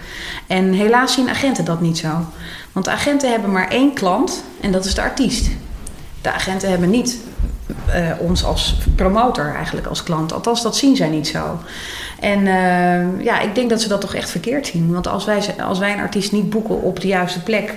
[0.47, 2.25] En helaas zien agenten dat niet zo.
[2.71, 5.49] Want agenten hebben maar één klant en dat is de artiest.
[6.21, 7.17] De agenten hebben niet
[7.93, 10.33] eh, ons als promotor eigenlijk als klant.
[10.33, 11.59] Althans, dat zien zij niet zo.
[12.19, 14.93] En eh, ja, ik denk dat ze dat toch echt verkeerd zien.
[14.93, 17.75] Want als wij, als wij een artiest niet boeken op de juiste plek...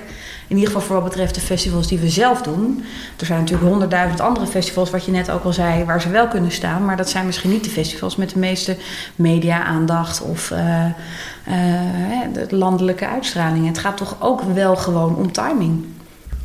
[0.48, 2.84] in ieder geval voor wat betreft de festivals die we zelf doen...
[3.20, 5.84] er zijn natuurlijk honderdduizend andere festivals, wat je net ook al zei...
[5.84, 8.16] waar ze wel kunnen staan, maar dat zijn misschien niet de festivals...
[8.16, 8.76] met de meeste
[9.16, 10.84] media-aandacht of eh,
[12.32, 13.66] de landelijke uitstraling.
[13.66, 15.84] Het gaat toch ook wel gewoon om timing.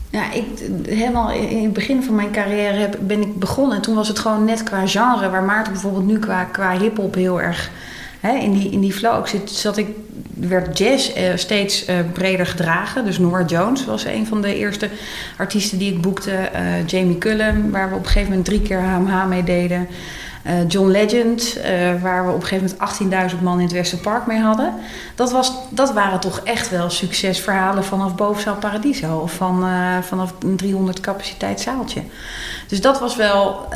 [0.10, 0.46] Ja, ik,
[0.88, 3.76] helemaal in het begin van mijn carrière heb, ben ik begonnen.
[3.76, 7.15] En toen was het gewoon net qua genre, waar Maarten bijvoorbeeld nu qua, qua hip-hop
[7.15, 7.72] heel erg
[8.20, 9.50] hè, in, die, in die flow ook zit.
[9.50, 9.88] Zat ik,
[10.34, 13.06] werd jazz eh, steeds eh, breder gedragen.
[13.06, 14.89] Dus Nora Jones was een van de eerste
[15.38, 16.32] artiesten die ik boekte.
[16.32, 19.88] Eh, Jamie Cullum, waar we op een gegeven moment drie keer HMH mee deden.
[20.48, 24.28] Eh, John Legend, eh, waar we op een gegeven moment 18.000 man in het Westerpark
[24.28, 24.74] mee hadden.
[25.16, 29.18] Dat, was, dat waren toch echt wel succesverhalen vanaf Bovenzaal Paradiso.
[29.18, 32.02] Of van, eh, vanaf een 300 capaciteit zaaltje.
[32.68, 33.68] Dus dat was wel...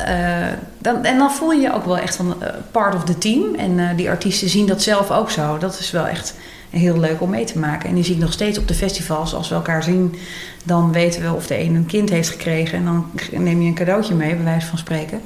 [0.77, 2.35] dan, en dan voel je je ook wel echt van
[2.71, 3.55] part of the team.
[3.55, 5.57] En die artiesten zien dat zelf ook zo.
[5.57, 6.33] Dat is wel echt
[6.69, 7.89] heel leuk om mee te maken.
[7.89, 9.33] En die zie ik nog steeds op de festivals.
[9.33, 10.15] Als we elkaar zien,
[10.63, 12.77] dan weten we of de een een kind heeft gekregen.
[12.77, 15.21] En dan neem je een cadeautje mee, bij wijze van spreken.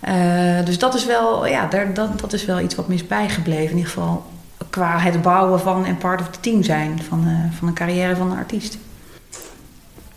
[0.00, 3.06] Eh, dus dat is, wel, ja, daar, dat, dat is wel iets wat me is
[3.06, 3.70] bijgebleven.
[3.70, 4.26] In ieder geval
[4.70, 8.16] qua het bouwen van en part of the team zijn van, eh, van een carrière
[8.16, 8.78] van een artiest.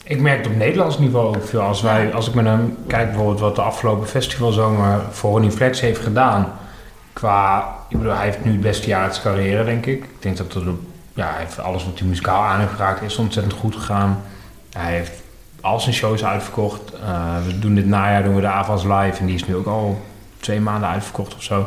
[0.03, 1.61] Ik merk het op Nederlands niveau ook veel.
[1.61, 5.79] Als, wij, als ik met hem kijk bijvoorbeeld wat de afgelopen festivalzomer voor Ronnie Flex
[5.79, 6.53] heeft gedaan.
[7.13, 10.03] Qua, ik bedoel, hij heeft nu het beste jaar uit zijn carrière, denk ik.
[10.03, 10.63] Ik denk dat er,
[11.13, 14.21] ja, hij heeft alles wat hij muzikaal aan heeft geraakt is ontzettend goed gegaan.
[14.71, 15.20] Hij heeft
[15.61, 16.81] al zijn shows uitverkocht.
[16.93, 19.67] Eh, we doen dit najaar doen we de Avas Live en die is nu ook
[19.67, 20.01] al
[20.39, 21.65] twee maanden uitverkocht of zo.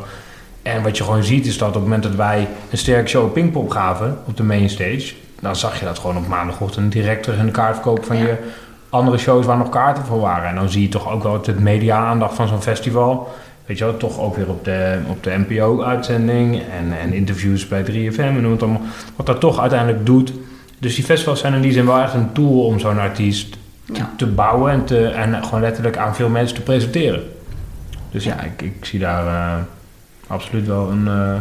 [0.63, 3.25] En wat je gewoon ziet is dat op het moment dat wij een sterke show
[3.25, 7.39] op Pinkpop gaven op de mainstage, dan zag je dat gewoon op maandagochtend direct terug
[7.39, 8.23] in de kaartverkoop van Ja.
[8.23, 8.37] je
[8.89, 10.49] andere shows waar nog kaarten voor waren.
[10.49, 13.29] En dan zie je toch ook wel het media-aandacht van zo'n festival.
[13.67, 17.85] Weet je wel, toch ook weer op de, op de NPO-uitzending en, en interviews bij
[17.85, 18.83] 3FM en noem het allemaal.
[19.17, 20.33] Wat dat toch uiteindelijk doet.
[20.79, 23.93] Dus die festivals zijn in die zin wel echt een tool om zo'n artiest te,
[23.93, 24.11] Ja.
[24.17, 27.23] te bouwen en, te, en gewoon letterlijk aan veel mensen te presenteren.
[28.11, 29.63] Dus ja, ik, ik zie daar eh,
[30.27, 31.09] absoluut wel een.
[31.09, 31.35] eh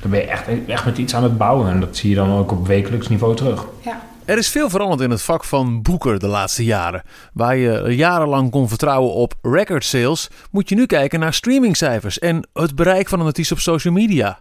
[0.00, 1.68] dan ben je echt, echt met iets aan het bouwen.
[1.70, 3.66] En dat zie je dan ook op wekelijks niveau terug.
[3.84, 4.00] Ja.
[4.24, 7.02] Er is veel veranderd in het vak van boeker de laatste jaren.
[7.32, 12.48] Waar je jarenlang kon vertrouwen op record sales, moet je nu kijken naar streamingcijfers en
[12.52, 14.38] het bereik van een artiest op social media.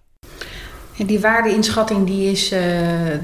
[0.97, 2.61] Die waardeinschatting die is, eh,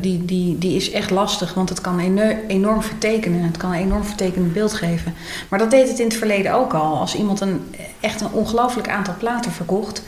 [0.02, 2.00] die, die, die is echt lastig, want het kan
[2.48, 3.44] enorm vertekenen.
[3.44, 5.14] Het kan een enorm vertekenend beeld geven.
[5.50, 6.98] Maar dat deed het in het verleden ook al.
[6.98, 10.02] Als iemand een, echt een ongelooflijk aantal platen verkocht,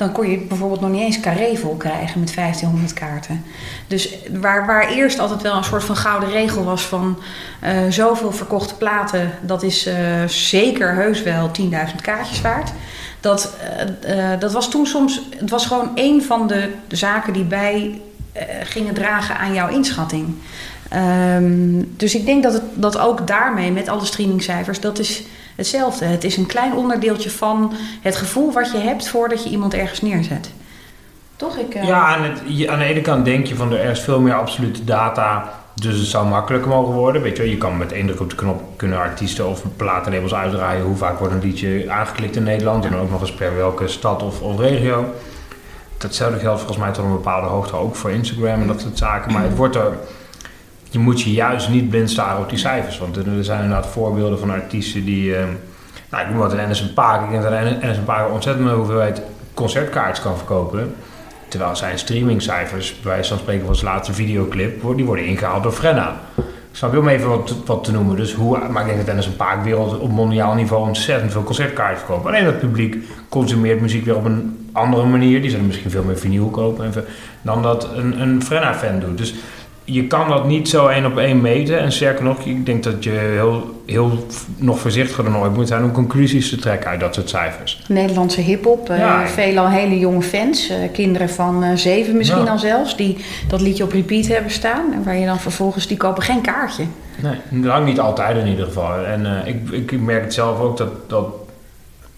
[0.00, 3.44] dan kon je bijvoorbeeld nog niet eens carré vol krijgen met 1500 kaarten.
[3.86, 7.18] Dus waar, waar eerst altijd wel een soort van gouden regel was van
[7.60, 11.66] eh, zoveel verkochte platen, dat is eh, zeker heus wel 10.000
[12.02, 12.72] kaartjes waard.
[13.20, 13.54] Dat,
[14.02, 18.00] eh, eh, dat was toen soms, het was gewoon een van de, zaken die bij
[18.32, 20.34] eh, gingen dragen aan jouw inschatting.
[20.88, 25.22] Ehm, dus ik denk dat, het, dat ook daarmee, met alle streamingcijfers, dat is
[25.56, 26.04] hetzelfde.
[26.04, 30.00] Het is een klein onderdeeltje van het gevoel wat je hebt voordat je iemand ergens
[30.00, 30.50] neerzet.
[31.36, 31.56] Toch?
[31.56, 34.34] Ik, Ja, aan, het, aan de ene kant denk je van er is veel meer
[34.34, 37.22] absolute data, dus het zou makkelijker mogen worden.
[37.22, 40.84] Weet je, je kan met één druk op de knop kunnen artiesten of platenlabels uitdraaien
[40.84, 44.22] hoe vaak wordt een liedje aangeklikt in Nederland en ook nog eens per welke stad
[44.22, 45.14] of, of regio.
[45.98, 49.32] Datzelfde geldt volgens mij tot een bepaalde hoogte ook voor Instagram en dat soort zaken.
[49.32, 49.92] Maar het wordt er,
[50.90, 52.98] je moet je juist niet blind staren op die cijfers.
[52.98, 55.44] Want er zijn inderdaad voorbeelden van artiesten die, eh,
[56.10, 57.24] nou ik noem wat een Anderson Paak.
[57.24, 59.22] Ik denk dat een Paak een ontzettende hoeveelheid
[59.54, 60.94] concertkaartjes kan verkopen.
[61.50, 65.72] Terwijl zijn streamingcijfers, bij wijze van spreken van zijn laatste videoclip, die worden ingehaald door
[65.72, 66.20] Frenna.
[66.72, 67.28] Snap je om even
[67.66, 68.16] wat, te noemen?
[68.16, 71.42] Dus hoe, maar ik denk dat Dennis een paar wereld op mondiaal niveau ontzettend veel
[71.42, 72.26] concertkaartjes verkoopt.
[72.26, 72.96] Alleen dat publiek
[73.28, 75.40] consumeert muziek weer op een andere manier.
[75.40, 76.92] Die zullen misschien veel meer vinyl kopen
[77.42, 79.18] dan dat een, een Frenna-fan doet.
[79.18, 79.34] Dus
[79.92, 81.78] je kan dat niet zo één op één meten.
[81.80, 84.26] En sterker nog, ik denk dat je heel, heel
[84.56, 87.82] nog voorzichtiger dan ooit moet zijn om conclusies te trekken uit dat soort cijfers.
[87.88, 88.90] Nederlandse hip-hop.
[88.90, 89.26] eh, Ja.
[89.26, 90.68] Veelal hele jonge fans.
[90.68, 92.50] eh, kinderen van eh, zeven misschien Ja.
[92.50, 92.96] al zelfs.
[92.96, 93.16] Die
[93.48, 94.92] dat liedje op repeat hebben staan.
[94.92, 96.84] En waar je dan vervolgens, die kopen geen kaartje.
[97.22, 99.04] Nee, lang niet altijd in ieder geval.
[99.04, 101.24] En ik, ik merk het zelf ook dat, dat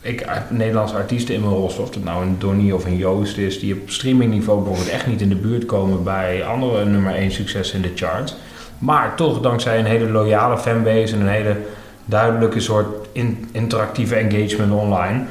[0.02, 3.36] ik heb Nederlandse artiesten in mijn roster, of dat nou een Donnie of een Joost
[3.36, 7.30] is, die op streamingniveau bijvoorbeeld echt niet in de buurt komen bij andere nummer 1
[7.32, 8.34] successen in de charts.
[8.78, 11.56] Maar toch dankzij een hele loyale fanbase en een hele
[12.04, 15.24] duidelijke soort in- interactieve engagement online.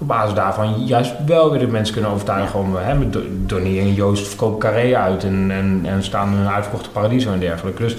[0.00, 3.80] Op basis daarvan juist wel weer de mensen kunnen overtuigen om hè, met Do- Donnie
[3.80, 7.82] en Joost verkopen carré uit en, en, en staan in een uitverkochte paradiso en dergelijke.
[7.82, 7.96] Dus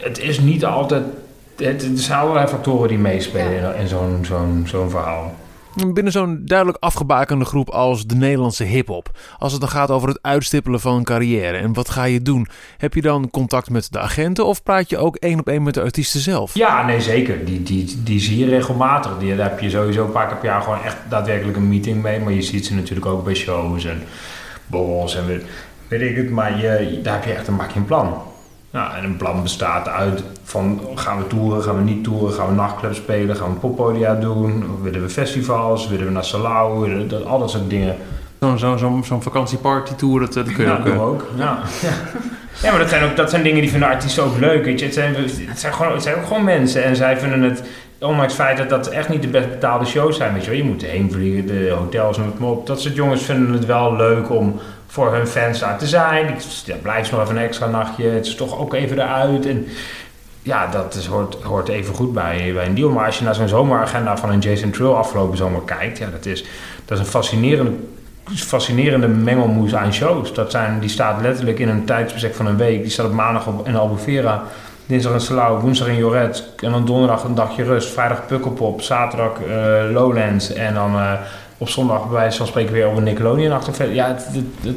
[0.00, 1.02] het is niet altijd.
[1.56, 3.72] Het, er zijn allerlei factoren die meespelen Ja.
[3.72, 5.34] in, in zo'n zo'n zo'n verhaal.
[5.92, 9.10] Binnen zo'n duidelijk afgebakende groep als de Nederlandse hip-hop.
[9.38, 12.46] Als het dan gaat over het uitstippelen van een carrière en wat ga je doen,
[12.76, 15.74] heb je dan contact met de agenten of praat je ook één op één met
[15.74, 16.54] de artiesten zelf?
[16.54, 17.44] Ja, nee, zeker.
[17.44, 19.18] Die, die, die zie je regelmatig.
[19.18, 22.02] Die, daar heb je sowieso een paar keer per jaar gewoon echt daadwerkelijk een meeting
[22.02, 22.20] mee.
[22.20, 24.02] Maar je ziet ze natuurlijk ook bij shows en
[24.66, 25.42] borrels en weet,
[25.88, 26.30] weet ik het.
[26.30, 28.22] Maar je, daar heb je echt een, maak je een plan.
[28.76, 32.46] Nou, en een plan bestaat uit van gaan we toeren, gaan we niet toeren, gaan
[32.46, 37.24] we nachtclubs spelen, gaan we poppodia doen, willen we festivals, willen we naar Salau, dat,
[37.24, 37.96] al dat soort dingen.
[38.40, 40.84] Zo'n zo, zo, zo'n vakantieparty-tour, dat, dat kun je Ja, ook...
[40.84, 41.26] doen we eh, ook.
[41.36, 41.58] Ja.
[41.82, 41.92] Ja.
[42.62, 44.64] ja, maar dat zijn, ook, dat zijn dingen die vinden artiesten ook leuk.
[44.64, 44.84] Weet je.
[44.84, 46.84] Het, zijn, het, zijn gewoon, het zijn ook gewoon mensen.
[46.84, 47.62] En zij vinden het,
[48.00, 50.32] ondanks het feit dat dat echt niet de best betaalde shows zijn.
[50.32, 50.58] Weet je, wel.
[50.58, 52.66] je moet heen vliegen, de hotels, noem het maar op.
[52.66, 56.28] Dat soort jongens vinden het wel leuk om voor hun fans daar te zijn.
[56.28, 58.08] Ik, ja, blijf nog even een extra nachtje.
[58.08, 59.46] Het is toch ook even eruit.
[59.46, 59.66] En
[60.42, 62.90] ja, dat is, hoort, hoort even goed bij, bij een deal.
[62.90, 66.26] Maar als je naar zo'n zomeragenda van een Jason Trill afgelopen zomer kijkt, ja, dat
[66.26, 66.44] is,
[66.84, 67.72] dat is een fascinerende
[68.34, 70.34] fascinerende mengelmoes aan shows.
[70.34, 72.82] Dat zijn, die staat letterlijk in een tijdsbestek van een week.
[72.82, 74.42] Die staat op maandag op, in Albufeira,
[74.86, 77.92] dinsdag in Salau, woensdag in Joret en dan donderdag een dagje rust.
[77.92, 81.12] Vrijdag Pukkelpop, zaterdag eh, Lowlands en dan eh,
[81.58, 83.92] op zondag bij wijze van spreken weer een Nickelodeon achter.
[83.92, 84.26] Ja, het,
[84.60, 84.76] het,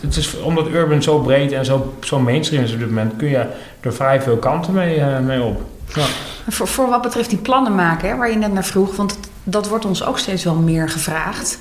[0.00, 3.28] het, is, omdat urban zo breed en zo, zo mainstream is op dit moment, kun
[3.28, 3.46] je
[3.80, 5.62] er vrij veel kanten mee, eh, mee op.
[5.94, 6.04] Ja.
[6.48, 9.68] Voor, voor wat betreft die plannen maken, hè, waar je net naar vroeg, want dat,
[9.68, 11.58] wordt ons ook steeds wel meer gevraagd.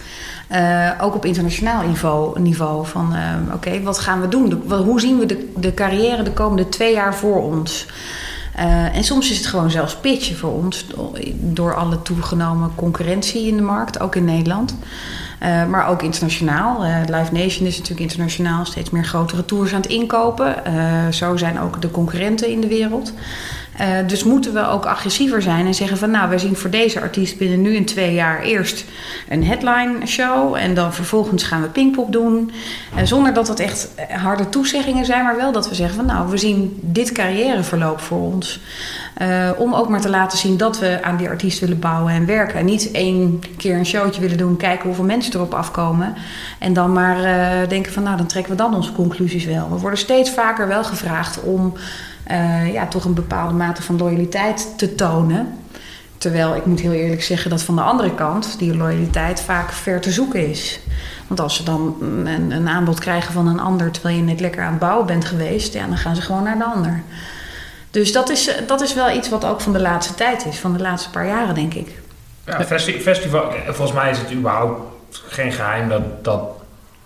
[0.48, 4.64] Eh, ook op internationaal niveau, niveau van eh, oké, wat gaan we doen?
[4.68, 7.88] Hoe zien we de, de carrière de komende twee jaar voor ons?
[8.56, 13.48] Eh, en soms is het gewoon zelfs pitchen voor ons do- door alle toegenomen concurrentie
[13.48, 14.76] in de markt, ook in Nederland.
[15.40, 16.84] Eh, maar ook internationaal.
[16.84, 20.56] Eh, Live Nation is natuurlijk internationaal steeds meer grotere tours aan het inkopen.
[21.14, 23.14] Zo zijn ook de concurrenten in de wereld.
[23.78, 27.02] Eh, dus moeten we ook agressiever zijn en zeggen van nou, wij zien voor deze
[27.02, 28.86] artiest binnen nu in twee jaar eerst
[29.30, 32.52] een headline show en dan vervolgens gaan we Pinkpop doen.
[32.96, 36.30] Eh, zonder dat dat echt harde toezeggingen zijn, maar wel dat we zeggen van nou,
[36.30, 38.60] we zien dit carrièreverloop voor ons.
[39.14, 42.26] Eh, om ook maar te laten zien dat we aan die artiest willen bouwen en
[42.26, 42.60] werken.
[42.60, 46.14] En niet één keer een showtje willen doen, kijken hoeveel mensen erop afkomen.
[46.60, 47.18] En dan maar
[47.68, 49.70] denken van nou, dan trekken we dan onze conclusies wel.
[49.70, 51.74] We worden steeds vaker wel gevraagd om
[52.26, 55.58] eh, ja, toch een bepaalde mate van loyaliteit te tonen.
[56.18, 60.02] Terwijl ik moet heel eerlijk zeggen dat van de andere kant die loyaliteit vaak ver
[60.02, 60.80] te zoeken is.
[61.28, 61.96] Want als ze dan
[62.50, 65.74] een, aanbod krijgen van een ander terwijl je net lekker aan het bouwen bent geweest,
[65.74, 67.04] ja, dan gaan ze gewoon naar de ander.
[67.92, 70.74] Dus dat is, dat is wel iets wat ook van de laatste tijd is, van
[70.74, 71.88] de laatste paar jaren, denk ik.
[72.46, 76.42] Ja, festi- festival, eh, volgens mij is het überhaupt geen geheim dat, dat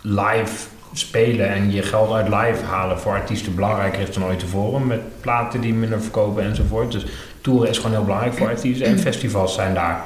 [0.01, 0.67] live
[0.99, 4.87] spelen en je geld uit live halen voor artiesten belangrijker is dan ooit tevoren.
[4.87, 6.91] Met platen die minder verkopen enzovoort.
[6.91, 7.05] Dus
[7.41, 8.87] toeren is gewoon heel belangrijk voor artiesten.
[8.87, 10.03] En festivals zijn daar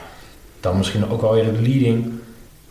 [0.60, 2.12] dan misschien ook wel weer het leading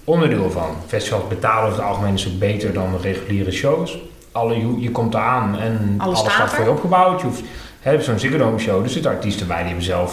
[0.04, 0.76] onderdeel van.
[0.86, 3.98] Festivals betalen over het algemeen een stuk beter dan reguliere shows.
[4.32, 7.20] Alle, je, je komt eraan en Alles alles, staat voor je opgebouwd.
[7.20, 7.42] Je hoeft,
[7.80, 10.10] hè, zo'n Ziggo Dome show, er zitten artiesten bij die hebben zelf,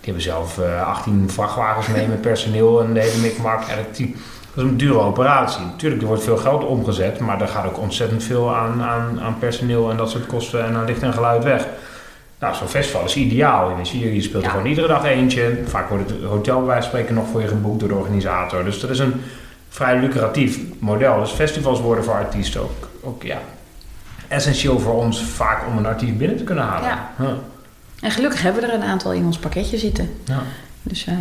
[0.00, 3.62] die hebben zelf eh, 18 vrachtwagens mee met personeel en de hele mikmak.
[3.68, 4.16] En die-
[4.54, 5.64] dat is een dure operatie.
[5.64, 9.38] Natuurlijk, er wordt veel geld omgezet, maar daar gaat ook ontzettend veel aan, aan, aan
[9.38, 11.66] personeel en dat soort kosten en aan licht en geluid weg.
[12.38, 13.78] Nou, zo'n festival is ideaal.
[13.92, 14.54] Je, speelt er Ja.
[14.54, 15.58] gewoon iedere dag eentje.
[15.66, 18.64] Vaak wordt het hotel bij wijze van spreken nog voor je geboekt door de organisator.
[18.64, 19.20] Dus dat is een
[19.68, 21.18] vrij lucratief model.
[21.20, 23.38] Dus festivals worden voor artiesten ook, ook ja,
[24.28, 26.88] essentieel voor ons vaak om een artiest binnen te kunnen halen.
[26.88, 27.34] Ja.
[28.00, 30.10] En gelukkig hebben we er een aantal in ons pakketje zitten.
[30.24, 30.42] Ja.
[30.82, 31.14] Dus eh,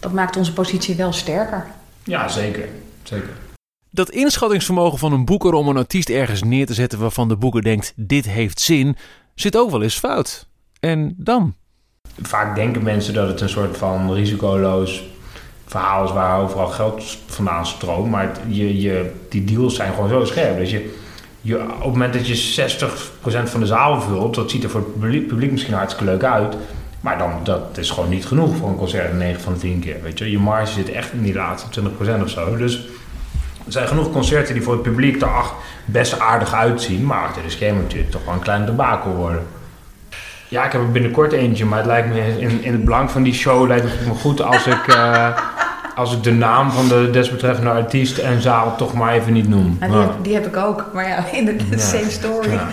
[0.00, 1.66] dat maakt onze positie wel sterker.
[2.08, 2.68] Ja, zeker.
[3.02, 3.30] zeker.
[3.90, 7.62] Dat inschattingsvermogen van een boeker om een artiest ergens neer te zetten waarvan de boeker
[7.62, 8.96] denkt: dit heeft zin,
[9.34, 10.48] zit ook wel eens fout.
[10.80, 11.54] En dan?
[12.22, 15.02] Vaak denken mensen dat het een soort van risicoloos
[15.66, 18.10] verhaal is waar overal geld vandaan stroomt.
[18.10, 20.58] Maar je, je, die deals zijn gewoon zo scherp.
[20.58, 20.94] Dus je,
[21.40, 22.88] je, op het moment dat je
[23.46, 26.24] 60% van de zaal vult, dat ziet er voor het publiek, publiek misschien hartstikke leuk
[26.24, 26.56] uit.
[27.00, 29.96] Maar dan, dat is gewoon niet genoeg voor een concert 9 van de 10 keer.
[30.02, 30.30] Weet je?
[30.30, 32.56] je marge zit echt in die laatste 20% of zo.
[32.56, 32.74] Dus
[33.66, 37.06] er zijn genoeg concerten die voor het publiek er ach, best aardig uitzien.
[37.06, 39.46] Maar achter de schermen natuurlijk toch wel een klein debakel worden.
[40.48, 43.22] Ja, ik heb er binnenkort eentje, maar het lijkt me in, in het belang van
[43.22, 45.38] die show lijkt het me goed als ik, eh,
[45.94, 49.76] als ik de naam van de desbetreffende artiest en zaal toch maar even niet noem.
[49.80, 50.00] Die, Ja.
[50.00, 50.90] heb, die heb ik ook.
[50.94, 51.78] Maar ja, in de Ja.
[51.78, 52.50] same story.
[52.52, 52.68] Ja.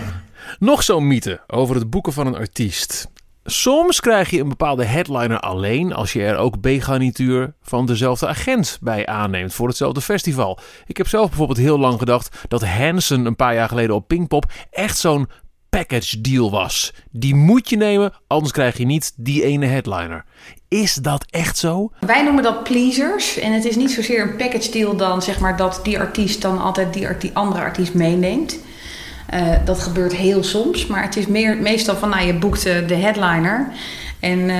[0.59, 3.07] Nog zo'n mythe over het boeken van een artiest.
[3.47, 8.77] Soms krijg je een bepaalde headliner alleen als je er ook B-garnituur van dezelfde agent
[8.81, 10.59] bij aanneemt voor hetzelfde festival.
[10.85, 14.45] Ik heb zelf bijvoorbeeld heel lang gedacht dat Hansen een paar jaar geleden op Pinkpop
[14.71, 15.29] echt zo'n
[15.69, 16.93] package deal was.
[17.11, 20.25] Die moet je nemen, anders krijg je niet die ene headliner.
[20.67, 21.91] Is dat echt zo?
[21.99, 23.37] Wij noemen dat pleasers.
[23.39, 26.61] En het is niet zozeer een package deal dan zeg maar dat die artiest dan
[26.61, 28.59] altijd die arti- andere artiest meeneemt.
[29.25, 32.87] Eh, dat gebeurt heel soms, maar het is meer, meestal van nou je boekt eh,
[32.87, 33.67] de headliner
[34.19, 34.55] en eh,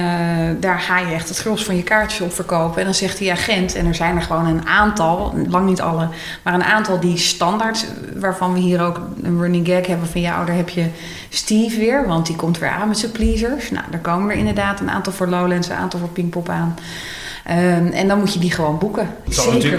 [0.59, 2.77] daar ga je echt het gros van je kaartjes op verkopen.
[2.79, 6.07] En dan zegt die agent, en er zijn er gewoon een aantal, lang niet alle,
[6.43, 10.39] maar een aantal die standaard, waarvan we hier ook een running gag hebben van ja,
[10.39, 10.85] oh, daar heb je
[11.29, 13.71] Steve weer, want die komt weer aan met zijn pleasers.
[13.71, 16.75] Nou, daar komen er inderdaad een aantal voor Lowlands, een aantal voor Pinkpop aan.
[17.43, 19.07] Ehm, en dan moet je die gewoon boeken.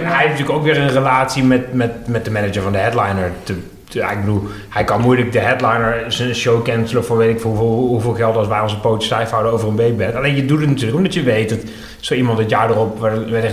[0.07, 3.33] Hij heeft natuurlijk ook weer een relatie met, met, met de manager van de headliner.
[3.43, 7.41] Te- ja, ik bedoel, hij kan moeilijk de headliner zijn show cancelen voor weet ik
[7.41, 10.15] veel hoeveel, hoeveel geld als wij onze pootjes stijf houden over een B-bed.
[10.15, 11.59] Alleen je doet het natuurlijk omdat je weet dat
[12.01, 13.01] zo iemand het jaar erop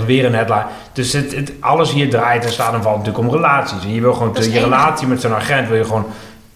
[0.05, 0.65] weer een headline.
[0.93, 3.83] Dus het, het, alles hier draait en staat en valt natuurlijk om relaties.
[3.83, 6.05] En je wil gewoon je relatie met zo'n agent wil je gewoon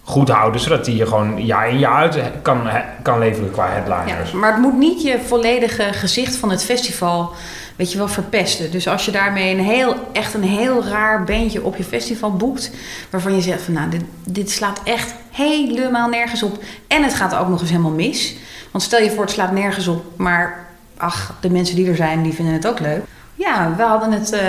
[0.04, 2.70] goed houden, zodat hij je gewoon jaar in jaar uit kan,
[3.02, 4.32] kan leveren qua headliners.
[4.32, 7.32] Ja, maar het moet niet je volledige gezicht van het festival,
[7.78, 8.72] weet je wel, verpesten.
[8.72, 12.72] Dus als je daarmee een heel, echt een heel raar bandje op je festival boekt,
[13.10, 16.64] waarvan je zegt van nou, dit, dit slaat echt helemaal nergens op.
[16.88, 18.36] En het gaat ook nog eens helemaal mis.
[18.72, 20.66] Want stel je voor, het slaat nergens op, maar
[20.98, 23.04] ach, de mensen die er zijn, die vinden het ook leuk.
[23.36, 24.42] Ja, we hadden het, eh,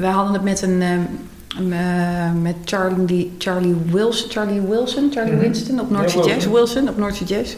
[0.00, 0.82] we hadden het met een...
[0.82, 0.88] eh,
[2.42, 5.40] met Charlie, Charlie Wilson, Charlie Wilson, Charlie Mhm.
[5.42, 6.24] Winston op North Sea.
[6.24, 6.46] Jazz.
[6.46, 7.54] Wilson op North Sea Jazz.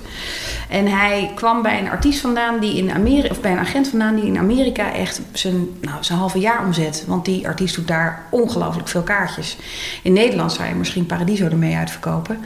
[0.68, 4.14] En hij kwam bij een artiest vandaan die in Amerika, of bij een agent vandaan
[4.14, 7.05] die in Amerika echt zijn, nou, zijn halve jaar omzet.
[7.07, 9.57] Want die artiest doet daar ongelooflijk veel kaartjes.
[10.03, 12.38] In Nederland zou je misschien Paradiso ermee uitverkopen.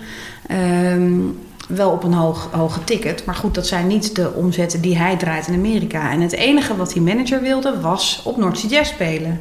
[0.47, 1.12] Ehm,
[1.68, 3.24] wel op een hoog, hoge ticket.
[3.24, 6.11] Maar goed, dat zijn niet de omzetten die hij draait in Amerika.
[6.11, 9.40] En het enige wat die manager wilde was op North Sea Jazz spelen.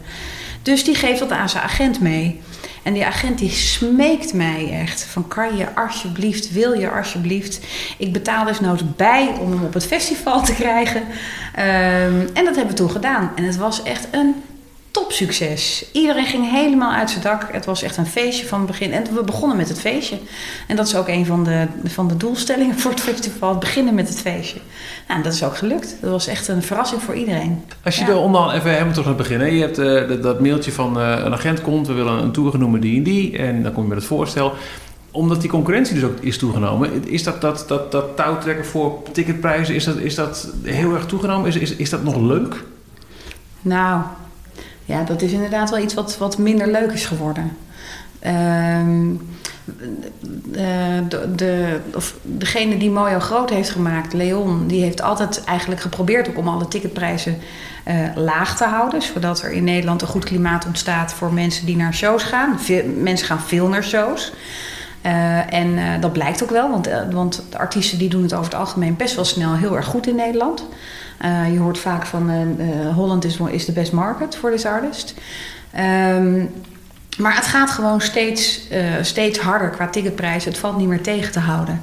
[0.65, 2.41] Dus die geeft dat aan zijn agent mee.
[2.83, 7.59] En die agent die smeekt mij echt van kan je alsjeblieft, wil je alsjeblieft.
[7.97, 11.03] Ik betaal dus noods bij om hem op het festival te krijgen.
[11.55, 13.31] Ehm, en dat hebben we toen gedaan.
[13.35, 14.35] En het was echt een
[14.95, 15.85] topsucces.
[15.91, 17.47] Iedereen ging helemaal uit zijn dak.
[17.51, 18.91] Het was echt een feestje van het begin.
[18.91, 20.17] En we begonnen met het feestje.
[20.67, 23.49] En dat is ook een van de, van de doelstellingen voor het festival.
[23.49, 24.59] Het beginnen met het feestje.
[25.07, 25.97] Nou, dat is ook gelukt.
[26.01, 27.63] Dat was echt een verrassing voor iedereen.
[27.83, 28.09] Als je Ja.
[28.09, 29.39] er onderaan even helemaal terug naar het begin.
[29.39, 29.45] Hè?
[29.45, 31.87] Je hebt eh, dat, dat mailtje van eh, een agent komt.
[31.87, 33.37] We willen een tour noemen die en die.
[33.37, 34.53] En dan kom je met het voorstel.
[35.11, 37.07] Omdat die concurrentie dus ook is toegenomen.
[37.07, 41.47] Is dat, dat, dat, dat touwtrekken voor ticketprijzen, is dat, is dat heel erg toegenomen?
[41.47, 42.63] Is, is, is dat nog leuk?
[43.61, 44.01] Nou,
[44.85, 47.57] ja, dat is inderdaad wel iets wat, wat minder leuk is geworden.
[48.19, 49.13] Ehm,
[50.43, 51.79] de, de, de-
[52.21, 56.67] degene die Mojo groot heeft gemaakt, Leon, die heeft altijd eigenlijk geprobeerd ook om alle
[56.67, 57.37] ticketprijzen
[57.83, 59.01] eh, laag te houden.
[59.01, 62.59] Zodat er in Nederland een goed klimaat ontstaat voor mensen die naar shows gaan.
[62.97, 64.33] Mensen gaan veel naar shows.
[65.01, 68.33] Eh, en eh, dat blijkt ook wel, want, eh, want de artiesten die doen het
[68.33, 70.65] over het algemeen best wel snel heel erg goed in Nederland.
[71.17, 74.65] Eh, je hoort vaak van eh, eh, Holland is, is the best market voor this
[74.65, 75.13] artist.
[75.71, 76.45] Ehm,
[77.17, 78.67] maar het gaat gewoon steeds,
[79.01, 80.45] steeds harder qua ticketprijs.
[80.45, 81.81] Het valt niet meer tegen te houden.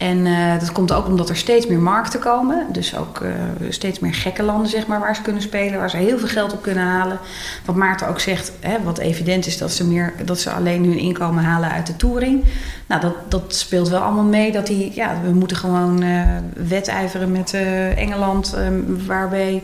[0.00, 2.66] En eh, dat komt ook omdat er steeds meer markten komen.
[2.72, 3.30] Dus ook eh,
[3.68, 5.78] steeds meer gekke landen, zeg maar, waar ze kunnen spelen.
[5.78, 7.18] Waar ze heel veel geld op kunnen halen.
[7.64, 10.98] Wat Maarten ook zegt, hè, wat evident is dat ze, meer, dat ze alleen hun
[10.98, 12.44] inkomen halen uit de touring.
[12.86, 14.52] Nou, dat, dat speelt wel allemaal mee.
[14.52, 16.22] Dat die, ja, we moeten gewoon eh,
[16.68, 17.54] wedijveren met
[17.96, 18.52] Engeland.
[18.54, 18.68] eh,
[19.06, 19.62] waarbij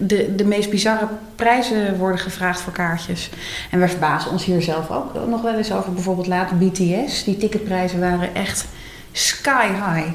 [0.00, 1.06] de, de meest bizarre
[1.36, 3.30] prijzen worden gevraagd voor kaartjes.
[3.70, 5.92] En wij verbazen ons hier zelf ook nog wel eens over.
[5.92, 7.24] Bijvoorbeeld later BTS.
[7.24, 8.66] Die ticketprijzen waren echt
[9.12, 10.08] sky high.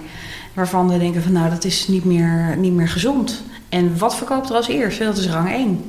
[0.54, 3.43] Waarvan we denken van nou, dat is niet meer, niet meer gezond.
[3.70, 5.04] En wat verkoopt er als eerste?
[5.04, 5.86] Dat is rang 1.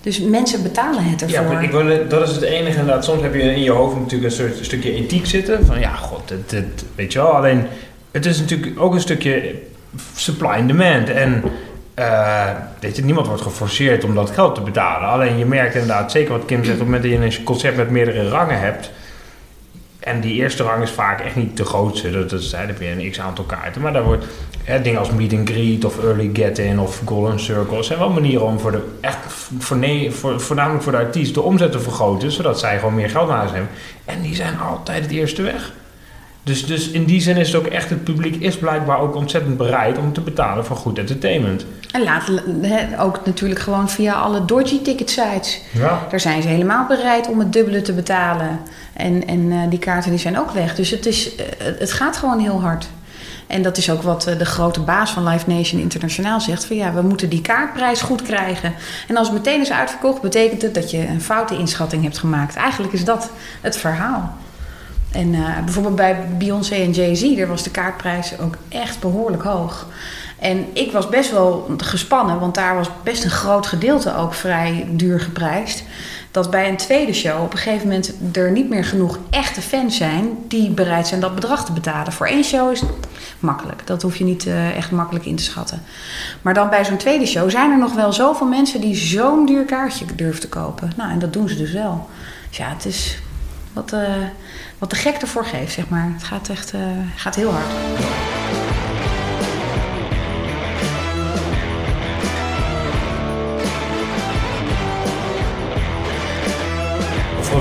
[0.00, 1.52] Dus mensen betalen het Ja, ervoor.
[1.52, 3.04] maar ik wil, dat is het enige inderdaad.
[3.04, 5.66] Soms heb je in je hoofd natuurlijk een soort stukje ethiek zitten.
[5.66, 7.28] Van ja, god, het, het, weet je wel.
[7.28, 7.66] Alleen,
[8.10, 9.54] het is natuurlijk ook een stukje
[10.16, 11.10] supply and demand.
[11.10, 11.42] En
[11.94, 15.08] eh, weet je, niemand wordt geforceerd om dat geld te betalen.
[15.08, 17.76] Alleen je merkt inderdaad, zeker wat Kim zegt, op het moment dat je een concert
[17.76, 18.90] met meerdere rangen hebt.
[20.04, 22.10] En die eerste rang is vaak echt niet de grootste.
[22.10, 23.82] Dat, dat heb je een x aantal kaarten.
[23.82, 24.24] Maar daar wordt
[24.64, 27.82] hè, dingen als meet and greet of early get-in of golden circle.
[27.82, 29.18] zijn wel manieren om voor de, echt
[29.58, 32.32] voor, nee, voor, voornamelijk voor de artiest de omzet te vergroten.
[32.32, 33.70] Zodat zij gewoon meer geld naar huis hebben.
[34.04, 35.72] En die zijn altijd het eerste weg.
[36.42, 39.56] Dus, dus in die zin is het ook echt, het publiek is blijkbaar ook ontzettend
[39.56, 41.66] bereid om te betalen voor goed entertainment.
[41.94, 45.60] En later hè, ook natuurlijk gewoon via alle dodgy ticket sites.
[45.70, 46.06] Ja.
[46.10, 48.60] Daar zijn ze helemaal bereid om het dubbele te betalen.
[48.92, 50.74] En, en eh, die kaarten die zijn ook weg.
[50.74, 51.44] Dus het, is, eh,
[51.78, 52.88] het gaat gewoon heel hard.
[53.46, 56.64] En dat is ook wat eh, de grote baas van Live Nation Internationaal zegt.
[56.64, 58.74] Van ja, we moeten die kaartprijs goed krijgen.
[59.08, 62.56] En als het meteen is uitverkocht, betekent het dat je een foute inschatting hebt gemaakt.
[62.56, 63.30] Eigenlijk is dat
[63.60, 64.36] het verhaal.
[65.12, 65.30] En
[65.64, 69.86] bijvoorbeeld bij Beyoncé en Jay-Z, daar was de kaartprijs ook echt behoorlijk hoog.
[70.44, 74.86] En ik was best wel gespannen, want daar was best een groot gedeelte ook vrij
[74.90, 75.84] duur geprijsd.
[76.30, 79.96] Dat bij een tweede show op een gegeven moment er niet meer genoeg echte fans
[79.96, 82.12] zijn die bereid zijn dat bedrag te betalen.
[82.12, 82.90] Voor één show is het
[83.38, 83.86] makkelijk.
[83.86, 85.82] Dat hoef je niet eh, echt makkelijk in te schatten.
[86.42, 89.64] Maar dan bij zo'n tweede show zijn er nog wel zoveel mensen die zo'n duur
[89.64, 90.92] kaartje durven te kopen.
[90.96, 92.08] Nou, en dat doen ze dus wel.
[92.48, 93.18] Dus ja, het is
[93.72, 94.00] wat, eh,
[94.78, 96.10] wat de gek ervoor geeft, zeg maar.
[96.12, 96.80] Het gaat echt eh,
[97.16, 98.33] gaat heel hard.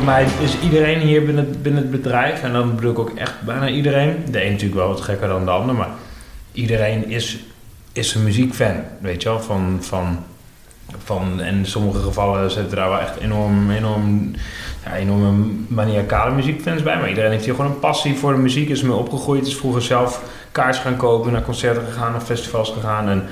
[0.04, 3.42] Volgens mij is iedereen hier binnen, binnen het bedrijf, en dan bedoel ik ook echt
[3.42, 4.26] bijna iedereen.
[4.32, 5.90] De een natuurlijk wel wat gekker dan de ander, maar
[6.52, 7.40] iedereen is,
[7.92, 8.76] is een muziekfan.
[9.00, 10.24] Weet je wel, van, van,
[11.04, 14.32] van, en in sommige gevallen zitten daar wel echt enorm, enorm,
[14.86, 16.98] ja, enorme maniacale muziekfans bij.
[16.98, 19.82] Maar iedereen heeft hier gewoon een passie voor de muziek, is ermee opgegroeid, is vroeger
[19.82, 23.10] zelf kaars gaan kopen, naar concerten gegaan, naar festivals gegaan.
[23.10, 23.24] En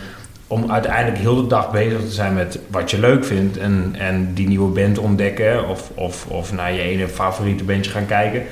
[0.52, 4.34] om uiteindelijk heel de dag bezig te zijn met wat je leuk vindt en, en
[4.34, 8.44] die nieuwe band ontdekken of, of, of naar je ene favoriete bandje gaan kijken.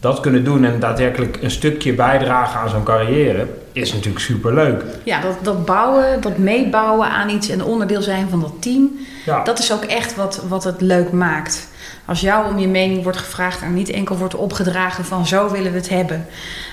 [0.00, 4.84] Dat kunnen doen en daadwerkelijk een stukje bijdragen aan zo'n carrière is natuurlijk superleuk.
[5.04, 8.90] Ja, dat, dat bouwen, dat meebouwen aan iets en onderdeel zijn van dat team,
[9.24, 11.68] Ja, dat is ook echt wat, wat het leuk maakt.
[12.06, 15.72] Als jou om je mening wordt gevraagd en niet enkel wordt opgedragen van zo willen
[15.72, 16.26] we het hebben.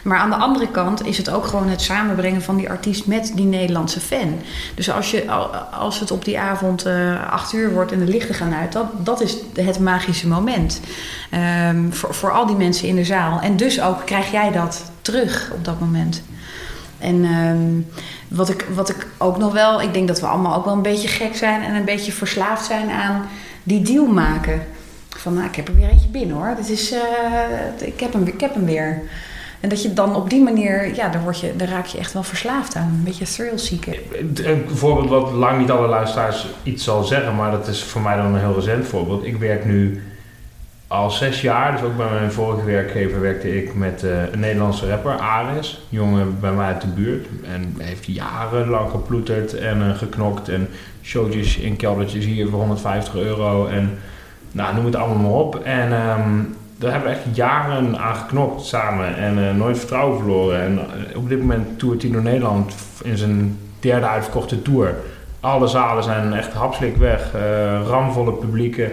[0.03, 3.31] Maar aan de andere kant is het ook gewoon het samenbrengen van die artiest met
[3.35, 4.39] die Nederlandse fan.
[4.75, 5.31] Dus als, je,
[5.71, 8.85] als het op die avond eh, acht uur wordt en de lichten gaan uit, dat,
[8.97, 10.81] dat is het magische moment.
[11.29, 13.39] Ehm, voor, voor al die mensen in de zaal.
[13.39, 16.21] En dus ook krijg jij dat terug op dat moment.
[16.97, 20.65] En ehm, wat, ik, wat ik ook nog wel, ik denk dat we allemaal ook
[20.65, 23.25] wel een beetje gek zijn en een beetje verslaafd zijn aan
[23.63, 24.65] die deal maken.
[25.21, 26.53] Van nou, ik heb er weer eentje binnen hoor.
[26.55, 29.01] Dit is, eh, ik, heb hem, ik heb hem weer.
[29.59, 32.13] En dat je dan op die manier, ja, daar, word je, daar raak je echt
[32.13, 32.87] wel verslaafd aan.
[32.87, 33.99] Een beetje thrill seeker.
[34.43, 38.15] een voorbeeld wat lang niet alle luisteraars iets zal zeggen, maar dat is voor mij
[38.15, 39.25] dan een heel recent voorbeeld.
[39.25, 40.01] Ik werk nu
[40.87, 44.89] al zes jaar, dus ook bij mijn vorige werkgever werkte ik met eh, een Nederlandse
[44.89, 45.81] rapper, Ares.
[45.89, 47.27] Jongen bij mij uit de buurt.
[47.53, 50.67] En heeft jarenlang geploeterd en eh, geknokt en
[51.01, 53.97] showtjes in keldertjes hier voor 150 euro en
[54.51, 55.55] nou, noem het allemaal maar op.
[55.55, 56.39] En ehm,
[56.81, 60.61] daar hebben we echt jaren aan geknokt samen en eh, nooit vertrouwen verloren.
[60.61, 64.95] En eh, op dit moment toert door Nederland in zijn derde uitverkochte tour.
[65.39, 67.41] Alle zalen zijn echt hapslik weg, eh,
[67.87, 68.91] ramvolle publieken.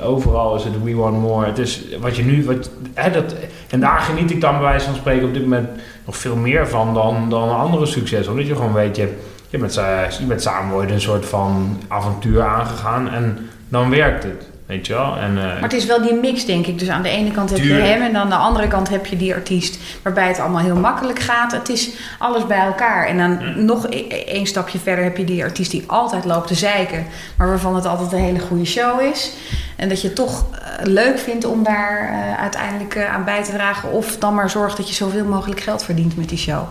[0.00, 1.46] Overal is het We Want More.
[1.46, 2.44] Het is wat je nu.
[2.44, 3.34] Wat, hè, dat,
[3.70, 5.68] en daar geniet ik dan bij wijze van spreken op dit moment
[6.06, 8.32] nog veel meer van dan, dan andere successen.
[8.32, 9.16] Omdat je gewoon weet, je,
[9.48, 9.74] je, bent,
[10.18, 13.38] je bent samen ooit een soort van avontuur aangegaan en
[13.68, 14.57] dan werkt het.
[14.68, 15.16] Weet je wel?
[15.16, 16.78] En, eh, Maar het is wel die mix, denk ik.
[16.78, 19.16] Dus aan de ene kant heb je hem en aan de andere kant heb je
[19.16, 21.52] die artiest waarbij het allemaal heel makkelijk gaat.
[21.52, 23.06] Het is alles bij elkaar.
[23.06, 26.46] En dan nog e- e- één stapje verder heb je die artiest die altijd loopt
[26.46, 27.06] te zeiken,
[27.36, 29.32] maar waarvan het altijd een hele goede show is.
[29.76, 33.52] En dat je het toch eh, leuk vindt om daar eh, uiteindelijk aan bij te
[33.52, 33.92] dragen.
[33.92, 36.62] Of dan maar zorgt dat je zoveel mogelijk geld verdient met die show.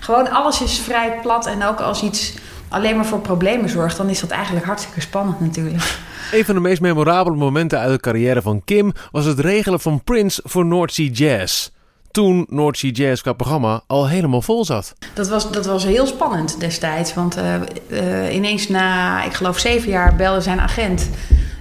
[0.00, 1.46] Gewoon alles is vrij plat.
[1.46, 2.34] En ook als iets
[2.76, 5.98] alleen maar voor problemen zorgt, dan is dat eigenlijk hartstikke spannend natuurlijk.
[6.32, 10.02] Een van de meest memorabele momenten uit de carrière van Kim was het regelen van
[10.04, 11.68] Prince voor North Sea Jazz.
[12.10, 14.94] Toen North Sea Jazz qua programma al helemaal vol zat.
[15.14, 17.14] Dat was, dat was heel spannend destijds.
[17.14, 21.08] Want eh, eh, ineens na, ik geloof zeven jaar, belde zijn agent.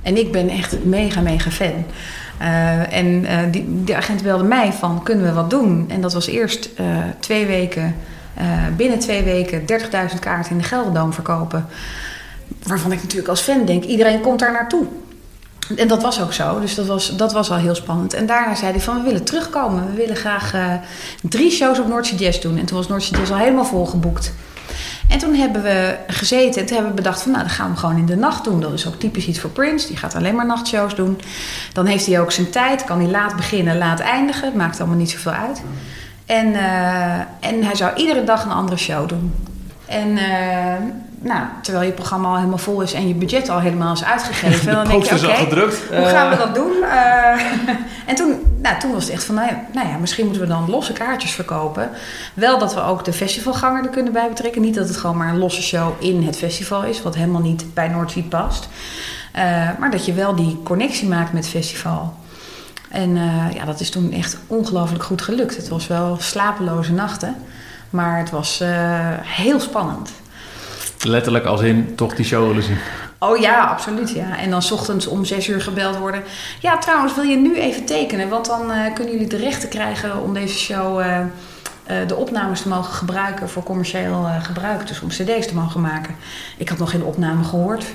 [0.03, 1.85] En ik ben echt mega, mega fan.
[2.37, 5.85] Eh, en die, die agent belde mij van, kunnen we wat doen?
[5.89, 6.69] En dat was eerst
[7.19, 7.95] twee weken,
[8.77, 11.65] binnen twee weken 30.000 kaarten in de Gelderdoom verkopen.
[12.63, 14.85] Waarvan ik natuurlijk als fan denk, iedereen komt daar naartoe.
[15.75, 18.13] En dat was ook zo, dus dat was, dat was al heel spannend.
[18.13, 19.85] En daarna zei hij van, we willen terugkomen.
[19.85, 20.73] We willen graag eh,
[21.21, 22.57] drie shows op Noordse Jazz doen.
[22.57, 24.33] En toen was Noordse Jazz al helemaal volgeboekt.
[25.09, 27.31] En toen hebben we gezeten en toen hebben we bedacht van...
[27.31, 28.61] nou, dan gaan we gewoon in de nacht doen.
[28.61, 29.87] Dat is ook typisch iets voor Prince.
[29.87, 31.19] Die gaat alleen maar nachtshows doen.
[31.73, 32.83] Dan heeft hij ook zijn tijd.
[32.83, 34.55] Kan hij laat beginnen, laat eindigen.
[34.55, 35.61] Maakt allemaal niet zoveel uit.
[36.25, 39.33] En, eh, en hij zou iedere dag een andere show doen.
[39.85, 40.75] En eh,
[41.25, 44.73] nou, terwijl je programma al helemaal vol is en je budget al helemaal is uitgegeven...
[44.75, 45.59] dan denk je, oké,
[45.95, 46.83] hoe gaan we dat doen?
[46.83, 47.41] Eh,
[48.09, 50.47] en toen, nou, toen was het echt van, nou ja, nou ja, misschien moeten we
[50.47, 51.89] dan losse kaartjes verkopen.
[52.33, 54.61] Wel dat we ook de festivalganger er kunnen bij betrekken.
[54.61, 57.73] Niet dat het gewoon maar een losse show in het festival is, wat helemaal niet
[57.73, 58.69] bij Noordzee past.
[59.31, 59.43] Eh,
[59.79, 62.13] maar dat je wel die connectie maakt met het festival.
[62.89, 65.55] En eh, ja, dat is toen echt ongelooflijk goed gelukt.
[65.55, 67.35] Het was wel slapeloze nachten,
[67.89, 68.69] maar het was eh,
[69.21, 70.11] heel spannend.
[71.01, 72.77] Letterlijk als in toch die show willen zien.
[73.19, 74.11] Oh ja, absoluut.
[74.11, 74.37] Ja.
[74.37, 76.23] En dan 's ochtends om zes uur gebeld worden.
[76.59, 78.29] Ja, trouwens, wil je nu even tekenen?
[78.29, 81.03] Want dan eh, kunnen jullie de rechten krijgen om deze show
[82.07, 84.87] de opnames te mogen gebruiken voor commercieel gebruik.
[84.87, 86.15] Dus om cd's te mogen maken.
[86.57, 87.85] Ik had nog geen opname gehoord.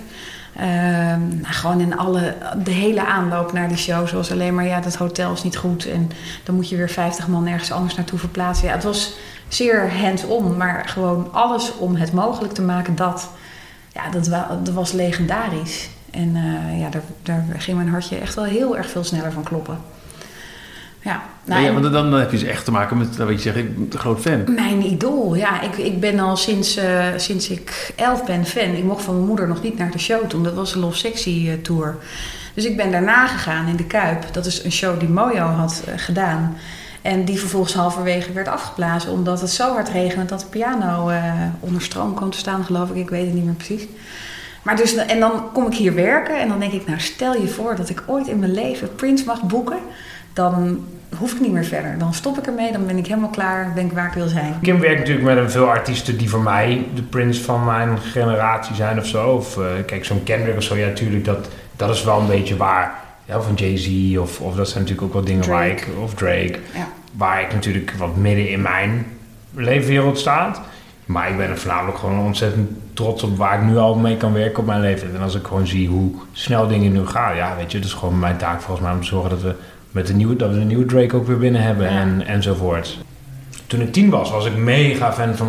[0.57, 2.35] Ehm, nou, gewoon in alle,
[2.65, 4.07] de hele aanloop naar die show.
[4.09, 5.87] Zoals alleen maar, ja, dat hotel is niet goed.
[5.87, 6.11] En
[6.45, 8.67] dan moet je weer 50 man ergens anders naartoe verplaatsen.
[8.69, 9.13] Ja, het was
[9.49, 10.57] zeer hands-on.
[10.57, 13.31] Maar gewoon alles om het mogelijk te maken dat...
[13.93, 15.89] Ja, dat, wa- dat was legendarisch.
[16.11, 19.43] En eh, ja, daar, daar ging mijn hartje echt wel heel erg veel sneller van
[19.43, 19.79] kloppen.
[21.03, 23.37] Ja, nou, ja, en- want dan, dan heb je dus echt te maken met, weet
[23.37, 24.55] je zeggen, ik ben een groot fan.
[24.55, 25.61] mijn idool, ja.
[25.61, 28.75] Ik, ik ben al sinds, eh, sinds ik elf ben fan.
[28.75, 30.43] Ik mocht van mijn moeder nog niet naar de show toen.
[30.43, 31.97] Dat was de Love Sexy eh, Tour.
[32.55, 34.33] Dus ik ben daarna gegaan in de Kuip.
[34.33, 36.57] Dat is een show die Mojo had eh, gedaan.
[37.03, 39.11] En die vervolgens halverwege werd afgeblazen.
[39.13, 41.11] Omdat het zo hard regende dat de piano
[41.61, 42.97] onder stroom kwam te staan, geloof ik.
[42.97, 43.87] Ik weet het niet meer precies.
[44.63, 47.49] Maar dus, en dan kom ik hier werken en dan denk ik, nou stel je
[47.49, 49.79] voor dat ik ooit in mijn leven Prince mag boeken.
[50.33, 50.85] Dan
[51.19, 51.99] hoef ik niet meer verder.
[51.99, 54.55] Dan stop ik ermee, dan ben ik helemaal klaar, ben ik waar ik wil zijn.
[54.63, 58.75] Kim werkt natuurlijk met een veel artiesten die voor mij de Prince van mijn generatie
[58.75, 59.29] zijn of zo.
[59.29, 62.57] Of eh, kijk, zo'n Kendrick of zo, ja, natuurlijk, dat, dat is wel een beetje
[62.57, 62.95] waar.
[63.25, 65.83] Ja, of een Jay-Z, of, of dat zijn natuurlijk ook wel dingen waar Drake.
[65.91, 66.89] ik, of Drake, Ja.
[67.17, 69.07] waar ik natuurlijk wat midden in mijn
[69.55, 70.61] leefwereld staat.
[71.05, 74.33] Maar ik ben er voornamelijk gewoon ontzettend trots op waar ik nu al mee kan
[74.33, 75.15] werken op mijn leeftijd.
[75.15, 77.93] En als ik gewoon zie hoe snel dingen nu gaan, ja, weet je, het is
[77.93, 79.55] gewoon mijn taak volgens mij om te zorgen dat we
[79.91, 82.99] met de nieuwe, dat we de nieuwe Drake ook weer binnen hebben en, enzovoort.
[83.67, 85.49] Toen ik tien was, was ik mega fan van.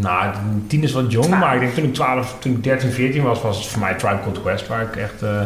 [0.00, 0.34] Nou,
[0.66, 3.42] tien is wat jong, maar ik denk toen ik 12, toen ik 13, 14 was,
[3.42, 5.40] was het voor mij Tribe Called Quest, waar ik echt, eh,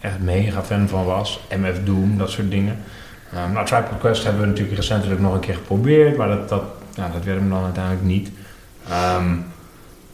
[0.00, 1.40] echt mega fan van was.
[1.60, 2.76] MF Doom, dat soort dingen.
[3.32, 6.48] Ehm, nou, Tribe Called Quest hebben we natuurlijk recentelijk nog een keer geprobeerd, maar dat,
[6.48, 6.62] dat,
[6.94, 8.30] ja, dat werd hem dan uiteindelijk niet.
[8.88, 9.24] Ehm,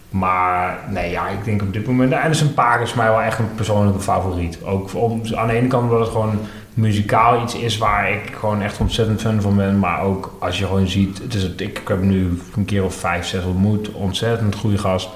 [0.08, 2.12] maar nee, ja, ik denk op dit moment.
[2.12, 4.58] Anderson Paak is voor mij wel echt een persoonlijke favoriet.
[4.64, 6.38] Ook om, aan de ene kant omdat het gewoon
[6.74, 9.78] muzikaal iets is waar ik gewoon echt ontzettend fan van ben.
[9.78, 13.26] Maar ook als je gewoon ziet, het is ik, heb nu een keer of vijf,
[13.26, 13.90] zes ontmoet.
[13.90, 15.08] Ontzettend goede gast.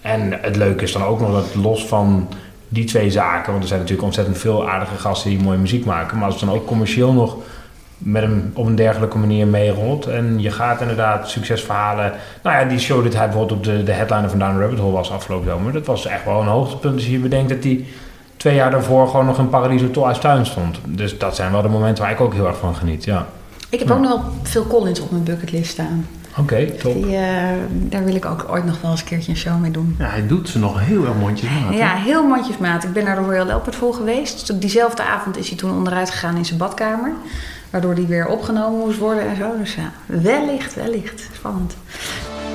[0.00, 2.28] En het leuke is dan ook nog dat los van
[2.68, 6.16] die twee zaken, want er zijn natuurlijk ontzettend veel aardige gasten die mooie muziek maken.
[6.16, 7.36] Maar als het dan ook commercieel nog
[8.02, 10.06] met hem op een dergelijke manier meerolt.
[10.06, 12.12] En je gaat inderdaad succesverhalen.
[12.42, 14.92] Nou ja, die show dat hij bijvoorbeeld op de, de headliner van Down Rabbit Hole
[14.92, 15.72] was afgelopen zomer.
[15.72, 16.94] Dat was echt wel een hoogtepunt.
[16.94, 17.84] Als je bedenkt dat hij
[18.42, 20.78] twee jaar daarvoor gewoon nog in Paradiso Tolhuistuin stond.
[20.86, 23.04] Dus dat zijn wel de momenten waar ik ook heel erg van geniet.
[23.04, 23.26] Ja.
[23.68, 23.94] Ik heb Ja.
[23.94, 26.06] ook nog wel Phil Collins op mijn bucketlist staan.
[26.38, 26.92] Oké, top.
[26.94, 27.22] Die, eh,
[27.70, 29.94] daar wil ik ook ooit nog wel eens een keertje een show mee doen.
[29.98, 31.74] Ja, hij doet ze nog heel erg mondjesmaat.
[31.74, 32.84] Ja, heel mondjesmaat.
[32.84, 34.46] Ik ben naar de Royal Albert Hall geweest.
[34.46, 37.12] Dus diezelfde avond is hij toen onderuit gegaan in zijn badkamer.
[37.70, 39.46] Waardoor hij weer opgenomen moest worden en zo.
[39.58, 41.28] Dus ja, wellicht, wellicht.
[41.34, 41.74] Spannend.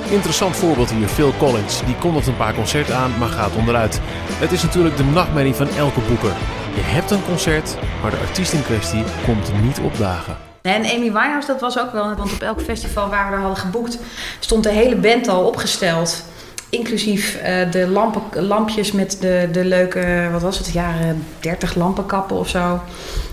[0.10, 1.82] Interessant voorbeeld hier, Phil Collins.
[1.86, 4.00] Die kondigt een paar concerten aan, maar gaat onderuit.
[4.40, 6.32] Het is natuurlijk de nachtmerrie van elke boeker.
[6.76, 10.38] Je hebt een concert, maar de artiest in kwestie komt niet opdagen.
[10.62, 13.58] En Amy Winehouse, dat was ook wel, want op elk festival waar we er hadden
[13.58, 13.98] geboekt,
[14.40, 16.24] stond de hele band al opgesteld.
[16.70, 22.38] Inclusief uh, de lampen, lampjes met de, de leuke, wat was het, jaren 30 lampenkappen
[22.38, 22.82] of zo.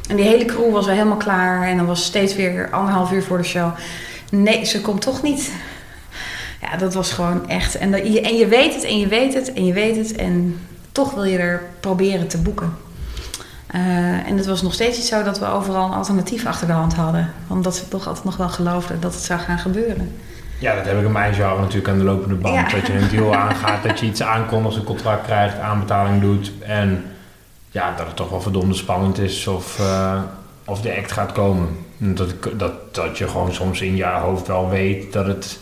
[0.08, 3.22] En die hele crew was wel helemaal klaar en dan was steeds weer anderhalf uur
[3.22, 3.70] voor de show.
[4.30, 5.52] Nee, ze komt toch niet.
[6.70, 7.78] Ja, dat was gewoon echt.
[7.78, 10.60] En, dat, en je weet het en je weet het en je weet het en
[10.92, 12.76] toch wil je er proberen te boeken.
[13.74, 16.72] Uh, en het was nog steeds niet zo dat we overal een alternatief achter de
[16.72, 17.32] hand hadden.
[17.48, 20.12] Omdat ze toch altijd nog wel geloofden dat het zou gaan gebeuren.
[20.58, 22.70] Ja, dat heb ik in mijn genre natuurlijk aan de lopende band.
[22.70, 22.76] Ja.
[22.76, 26.52] Dat je een deal aangaat, dat je iets aankondigt, een contract krijgt, aanbetaling doet.
[26.60, 27.04] En
[27.70, 30.20] ja, dat het toch wel verdomde spannend is of, uh,
[30.64, 31.68] of de act gaat komen.
[31.96, 35.58] Dat, dat, dat je gewoon soms in je hoofd wel weet dat het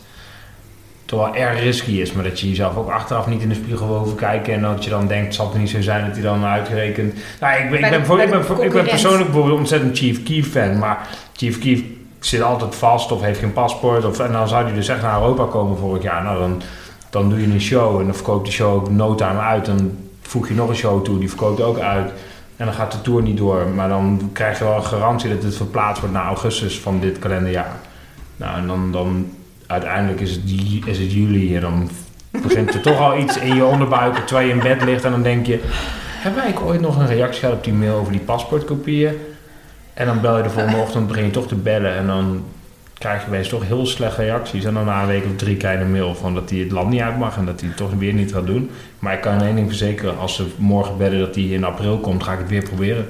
[1.19, 2.13] wel erg risky is.
[2.13, 4.55] Maar dat je jezelf ook achteraf niet in de spiegel wil over kijken.
[4.55, 7.15] En dat je dan denkt, zal het niet zo zijn dat hij dan uitgerekend...
[7.41, 10.51] Nou, ik, ben, ik, ben, voor, ik, ben, ik ben persoonlijk bijvoorbeeld ontzettend Chief Keef
[10.51, 10.79] fan.
[10.79, 11.83] Maar Chief Keef
[12.21, 14.05] zit altijd vast of heeft geen paspoort.
[14.05, 16.23] Of, en dan zou hij dus echt naar Europa komen vorig jaar.
[16.23, 16.63] Nou, dan,
[17.11, 19.65] dan doe je een show en dan verkoopt de show ook no time uit.
[19.65, 22.13] Dan voeg je nog een show toe, die verkoopt ook uit.
[22.57, 23.69] En dan gaat de tour niet door.
[23.75, 27.19] Maar dan krijg je wel een garantie dat het verplaatst wordt naar augustus van dit
[27.19, 27.77] kalenderjaar.
[28.37, 29.31] Nou, en dan, dan
[29.73, 30.43] uiteindelijk is het,
[30.85, 31.91] is het juli en dan
[32.31, 35.23] begint er toch al iets in je onderbuik terwijl je in bed ligt en dan
[35.23, 35.61] denk je,
[36.23, 39.15] hebben wij ooit nog een reactie gehad op die mail over die paspoortkopieën?
[39.95, 42.45] En dan bel je de volgende ochtend, begin je toch te bellen en dan
[43.03, 44.65] krijg je wees toch heel slechte reacties.
[44.65, 46.71] En dan na een week of drie krijg je een mail van dat hij het
[46.71, 48.71] land niet uit mag en dat hij het toch weer niet gaat doen.
[48.99, 52.23] Maar ik kan één ding verzekeren, als ze morgen bedden dat hij in april komt,
[52.23, 53.09] ga ik het weer proberen.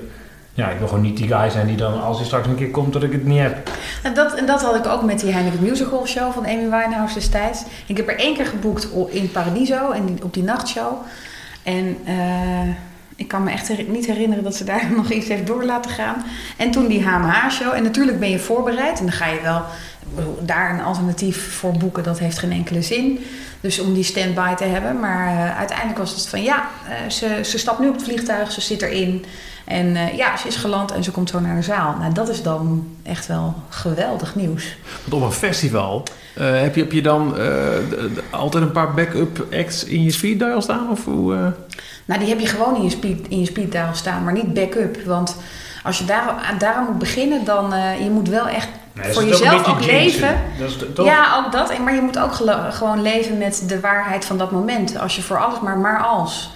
[0.55, 2.71] Ja, ik wil gewoon niet die guy zijn die dan, als hij straks een keer
[2.71, 3.71] komt, dat ik het niet heb.
[4.03, 7.15] En dat, en dat had ik ook met die Heineken Musical Show van Amy Winehouse
[7.15, 7.63] destijds.
[7.87, 10.93] Ik heb er één keer geboekt in Paradiso en op die nachtshow.
[11.63, 12.75] En uh,
[13.17, 16.25] ik kan me echt niet herinneren dat ze daar nog iets heeft door laten gaan.
[16.57, 17.73] En toen die HMH-show.
[17.73, 18.99] En natuurlijk ben je voorbereid.
[18.99, 19.65] En dan ga je wel
[20.41, 22.03] daar een alternatief voor boeken.
[22.03, 23.25] Dat heeft geen enkele zin.
[23.61, 25.01] Dus om die stand-by te hebben.
[25.01, 28.53] Maar uh, uiteindelijk was het van ja, uh, ze, ze stapt nu op het vliegtuig.
[28.53, 29.25] Ze zit erin.
[29.65, 31.97] En uh, ja, ze is geland en ze komt zo naar de zaal.
[31.99, 34.77] Nou, dat is dan echt wel geweldig nieuws.
[35.05, 36.03] Want op een festival
[36.39, 37.47] uh, heb, je, heb je dan uh,
[38.31, 40.91] altijd een paar backup acts in je speed dial staan?
[40.91, 41.53] Of hoe,
[42.05, 44.55] Nou, die heb je gewoon in je speed, in je speed dial staan, maar niet
[44.55, 45.03] backup.
[45.05, 45.37] Want
[45.83, 49.85] als je daar, daar moet beginnen, dan je moet wel echt Nee, voor jezelf ook,
[49.85, 50.41] leven.
[50.97, 51.79] Ja, ook dat.
[51.79, 52.33] Maar je moet ook
[52.71, 54.99] gewoon leven met de waarheid van dat moment.
[54.99, 56.51] Als je voor alles maar maar als.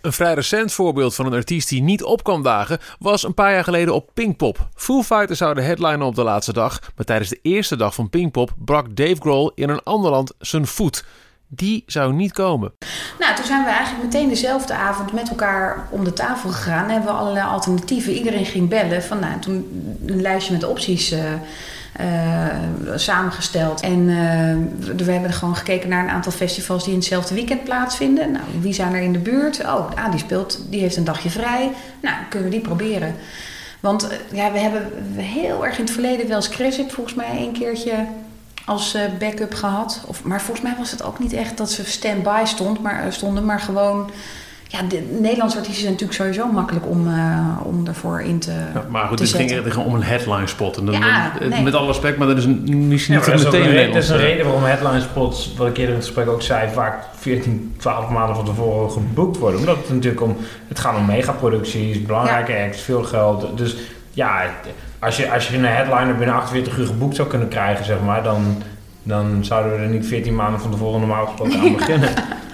[0.00, 3.52] Een vrij recent voorbeeld van een artiest die niet op kwam dagen was een paar
[3.52, 4.68] jaar geleden op Pinkpop.
[4.74, 8.50] Foo Fighters zouden headlinen op de laatste dag, maar tijdens de eerste dag van Pinkpop
[8.64, 11.04] brak Dave Grohl in een ander land zijn voet.
[11.46, 12.72] Die zou niet komen.
[13.18, 16.88] Nou, toen zijn we eigenlijk meteen dezelfde avond met elkaar om de tafel gegaan.
[16.88, 18.12] Hebben we allerlei alternatieven.
[18.12, 19.02] Iedereen ging bellen.
[19.02, 19.66] Van, nou, toen
[20.06, 21.18] een lijstje met opties uh,
[22.94, 23.80] samengesteld.
[23.80, 28.32] En uh, we hebben gewoon gekeken naar een aantal festivals die in hetzelfde weekend plaatsvinden.
[28.32, 29.60] Nou, wie zijn er in de buurt?
[29.60, 31.70] Oh, ah, die speelt, die heeft een dagje vrij.
[32.00, 33.14] Nou, kunnen we die proberen.
[33.80, 37.52] Want uh, ja, we hebben heel erg in het verleden wel eens volgens mij een
[37.52, 38.06] keertje
[38.64, 40.00] als backup gehad.
[40.06, 43.44] Of, maar volgens mij was het ook niet echt dat ze stand-by stond, maar, stonden,
[43.44, 44.10] maar gewoon
[44.70, 48.84] ja, de Nederlandse artiesten zijn natuurlijk sowieso makkelijk om, uh, om ervoor in te ja,
[48.90, 50.76] Maar goed, het ging om een headline spot.
[50.76, 51.62] En dan, ja, nee.
[51.62, 54.16] Met alle respect, maar dat is een, niet, ja, niet meteen een Dat is een
[54.16, 58.10] reden waarom headline spots, wat ik eerder in het gesprek ook zei, vaak 14, 12
[58.10, 59.60] maanden van tevoren geboekt worden.
[59.60, 60.36] Omdat het natuurlijk om,
[60.68, 62.64] het gaat om megaproducties, belangrijke ja.
[62.64, 63.58] acts, veel geld.
[63.58, 63.76] Dus
[64.10, 64.42] ja,
[64.98, 68.22] als je, als je een headliner binnen 48 uur geboekt zou kunnen krijgen, zeg maar,
[68.22, 68.62] dan,
[69.02, 72.10] dan zouden we er niet 14 maanden van tevoren normaal gesproken aan beginnen.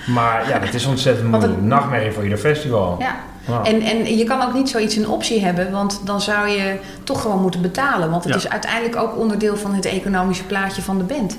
[0.07, 1.52] Maar ja, dat is ontzettend moeilijk.
[1.52, 1.62] Het...
[1.62, 2.96] Nachtmerrie voor ieder festival.
[2.98, 3.16] Ja.
[3.64, 7.20] En, en je kan ook niet zoiets een optie hebben, want dan zou je toch
[7.20, 8.11] gewoon moeten betalen.
[8.11, 11.38] Want het is uiteindelijk ook onderdeel van het economische plaatje van de band.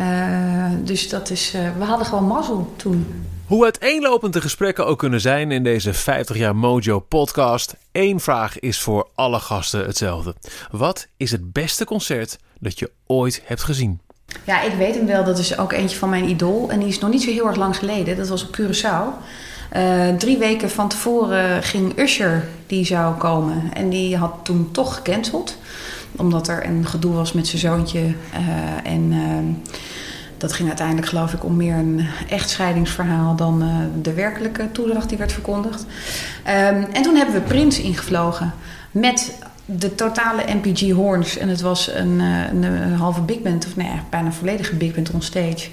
[0.00, 3.26] Uh, dus dat is, uh, we hadden gewoon mazzel toen.
[3.46, 8.58] Hoe uiteenlopend de gesprekken ook kunnen zijn in deze 50 jaar Mojo podcast, één vraag
[8.58, 10.34] is voor alle gasten hetzelfde.
[10.70, 14.00] Wat is het beste concert dat je ooit hebt gezien?
[14.44, 15.24] Ja, ik weet hem wel.
[15.24, 16.70] Dat is ook eentje van mijn idool.
[16.70, 18.16] En die is nog niet zo heel erg lang geleden.
[18.16, 19.22] Dat was op Curaçao.
[19.76, 23.70] Uh, drie weken van tevoren ging Usher, die zou komen.
[23.72, 25.58] En die had toen toch gecanceld.
[26.16, 28.00] Omdat er een gedoe was met zijn zoontje.
[28.00, 29.54] Uh, en uh,
[30.36, 33.36] dat ging uiteindelijk geloof ik om meer een echtscheidingsverhaal...
[33.36, 33.64] dan
[34.02, 35.86] de werkelijke toedracht die werd verkondigd.
[36.44, 38.52] Ehm, en toen hebben we Prins ingevlogen.
[38.90, 41.36] Met de totale MPG Horns.
[41.36, 44.94] En het was een, eh, een, een halve big band, of nee, bijna volledige big
[44.94, 45.68] band on stage.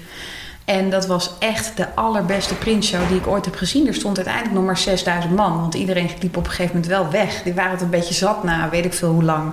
[0.64, 3.86] En dat was echt de allerbeste Prince-show die ik ooit heb gezien.
[3.86, 5.60] Er stond uiteindelijk nog maar 6000 man.
[5.60, 7.42] Want iedereen liep op een gegeven moment wel weg.
[7.42, 9.52] Die waren het een beetje zat na weet ik veel hoe lang.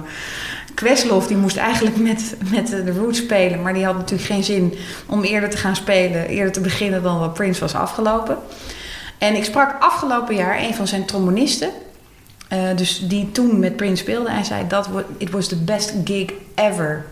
[0.73, 3.61] Questlove die moest eigenlijk met, met de Roots spelen.
[3.61, 4.73] Maar die had natuurlijk geen zin
[5.05, 6.27] om eerder te gaan spelen.
[6.27, 8.37] Eerder te beginnen dan wat Prince was afgelopen.
[9.17, 11.69] En ik sprak afgelopen jaar een van zijn trombonisten.
[12.53, 14.31] Uh, dus die toen met Prince speelde.
[14.31, 17.05] Hij zei dat it was the best gig ever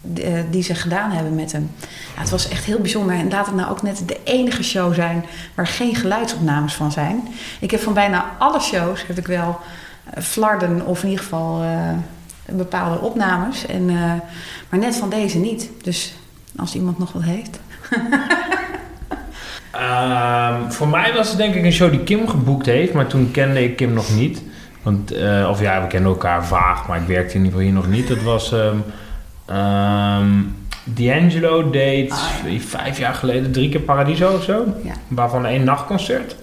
[0.00, 1.70] die, uh, die ze gedaan hebben met hem.
[2.14, 3.16] Ja, het was echt heel bijzonder.
[3.16, 5.24] En laat het nou ook net de enige show zijn
[5.54, 7.28] waar geen geluidsopnames van zijn.
[7.60, 9.60] Ik heb van bijna alle shows heb ik wel
[10.16, 11.62] uh, flarden of in ieder geval
[12.46, 13.66] bepaalde opnames.
[13.66, 13.86] En,
[14.68, 15.70] maar net van deze niet.
[15.82, 16.14] Dus
[16.56, 17.60] als iemand nog wat heeft.
[19.74, 23.30] Um, voor mij was het denk ik een show die Kim geboekt heeft, maar toen
[23.30, 24.42] kende ik Kim nog niet.
[24.84, 27.72] Want, uh, of ja, we kennen elkaar vaag, maar ik werkte in ieder geval hier
[27.72, 28.08] nog niet.
[28.08, 28.84] Dat was um,
[29.56, 32.58] um, D'Angelo deed ah, ja.
[32.60, 34.64] vijf jaar geleden drie keer Paradiso of zo.
[34.82, 34.92] Ja.
[35.08, 36.36] Waarvan één nachtconcert.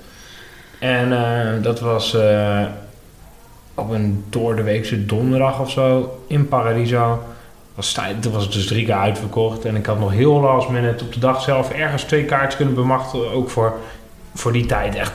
[0.79, 2.61] En uh, dat was uh,
[3.75, 7.23] op een door de weekse donderdag of zo in Paradiso.
[7.75, 9.65] Was, toen was het dus drie keer uitverkocht.
[9.65, 12.75] En ik had nog heel last minute op de dag zelf ergens twee kaartjes kunnen
[12.75, 13.31] bemachtigen.
[13.31, 13.73] Ook voor,
[14.33, 15.13] voor die tijd echt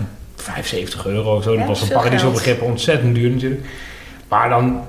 [0.53, 1.53] 75 euro of zo.
[1.53, 3.66] Ja, dat was een Paradiso begrip ontzettend duur natuurlijk.
[4.28, 4.80] Maar dan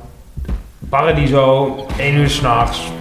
[0.89, 2.91] Paradiso, één uur s'nachts.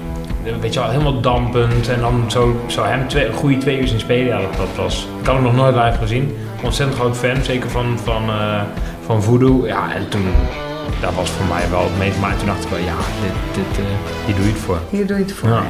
[0.61, 1.89] Weet je wel, helemaal dampend.
[1.89, 4.27] En dan zo, zo hem twee, een goede twee uur zien spelen.
[4.27, 5.09] Ja, dat, dat was...
[5.21, 6.37] Ik had hem nog nooit live gezien.
[6.63, 8.63] Ontzettend groot fan, zeker van, van, uh,
[9.05, 9.67] van Voodoo.
[9.67, 10.27] Ja, en toen...
[11.01, 12.19] Dat was voor mij wel het meest.
[12.21, 13.85] Maar toen dacht ik wel, ja, dit, dit, uh,
[14.27, 14.79] hier doe je het voor.
[14.91, 15.49] Hier doe je het voor.
[15.49, 15.63] Ja.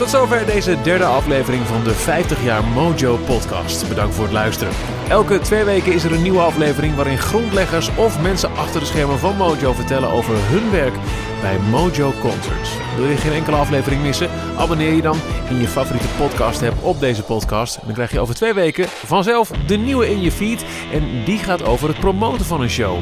[0.00, 3.88] Tot zover deze derde aflevering van de 50 jaar Mojo podcast.
[3.88, 4.72] Bedankt voor het luisteren.
[5.08, 9.18] Elke twee weken is er een nieuwe aflevering waarin grondleggers of mensen achter de schermen
[9.18, 10.94] van Mojo vertellen over hun werk
[11.40, 12.70] bij Mojo Concerts.
[12.96, 14.30] Wil je geen enkele aflevering missen?
[14.56, 15.16] Abonneer je dan
[15.48, 17.78] in je favoriete podcast app op deze podcast.
[17.84, 21.64] Dan krijg je over twee weken vanzelf de nieuwe in je feed en die gaat
[21.64, 22.98] over het promoten van een show.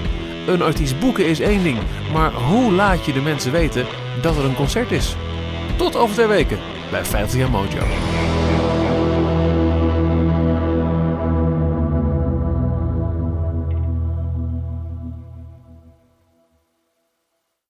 [0.47, 1.79] Een artiest boeken is één ding,
[2.13, 3.87] maar hoe laat je de mensen weten
[4.23, 5.17] dat er een concert is?
[5.77, 6.59] Tot over twee weken
[6.91, 8.38] bij 50 jaar Mojo.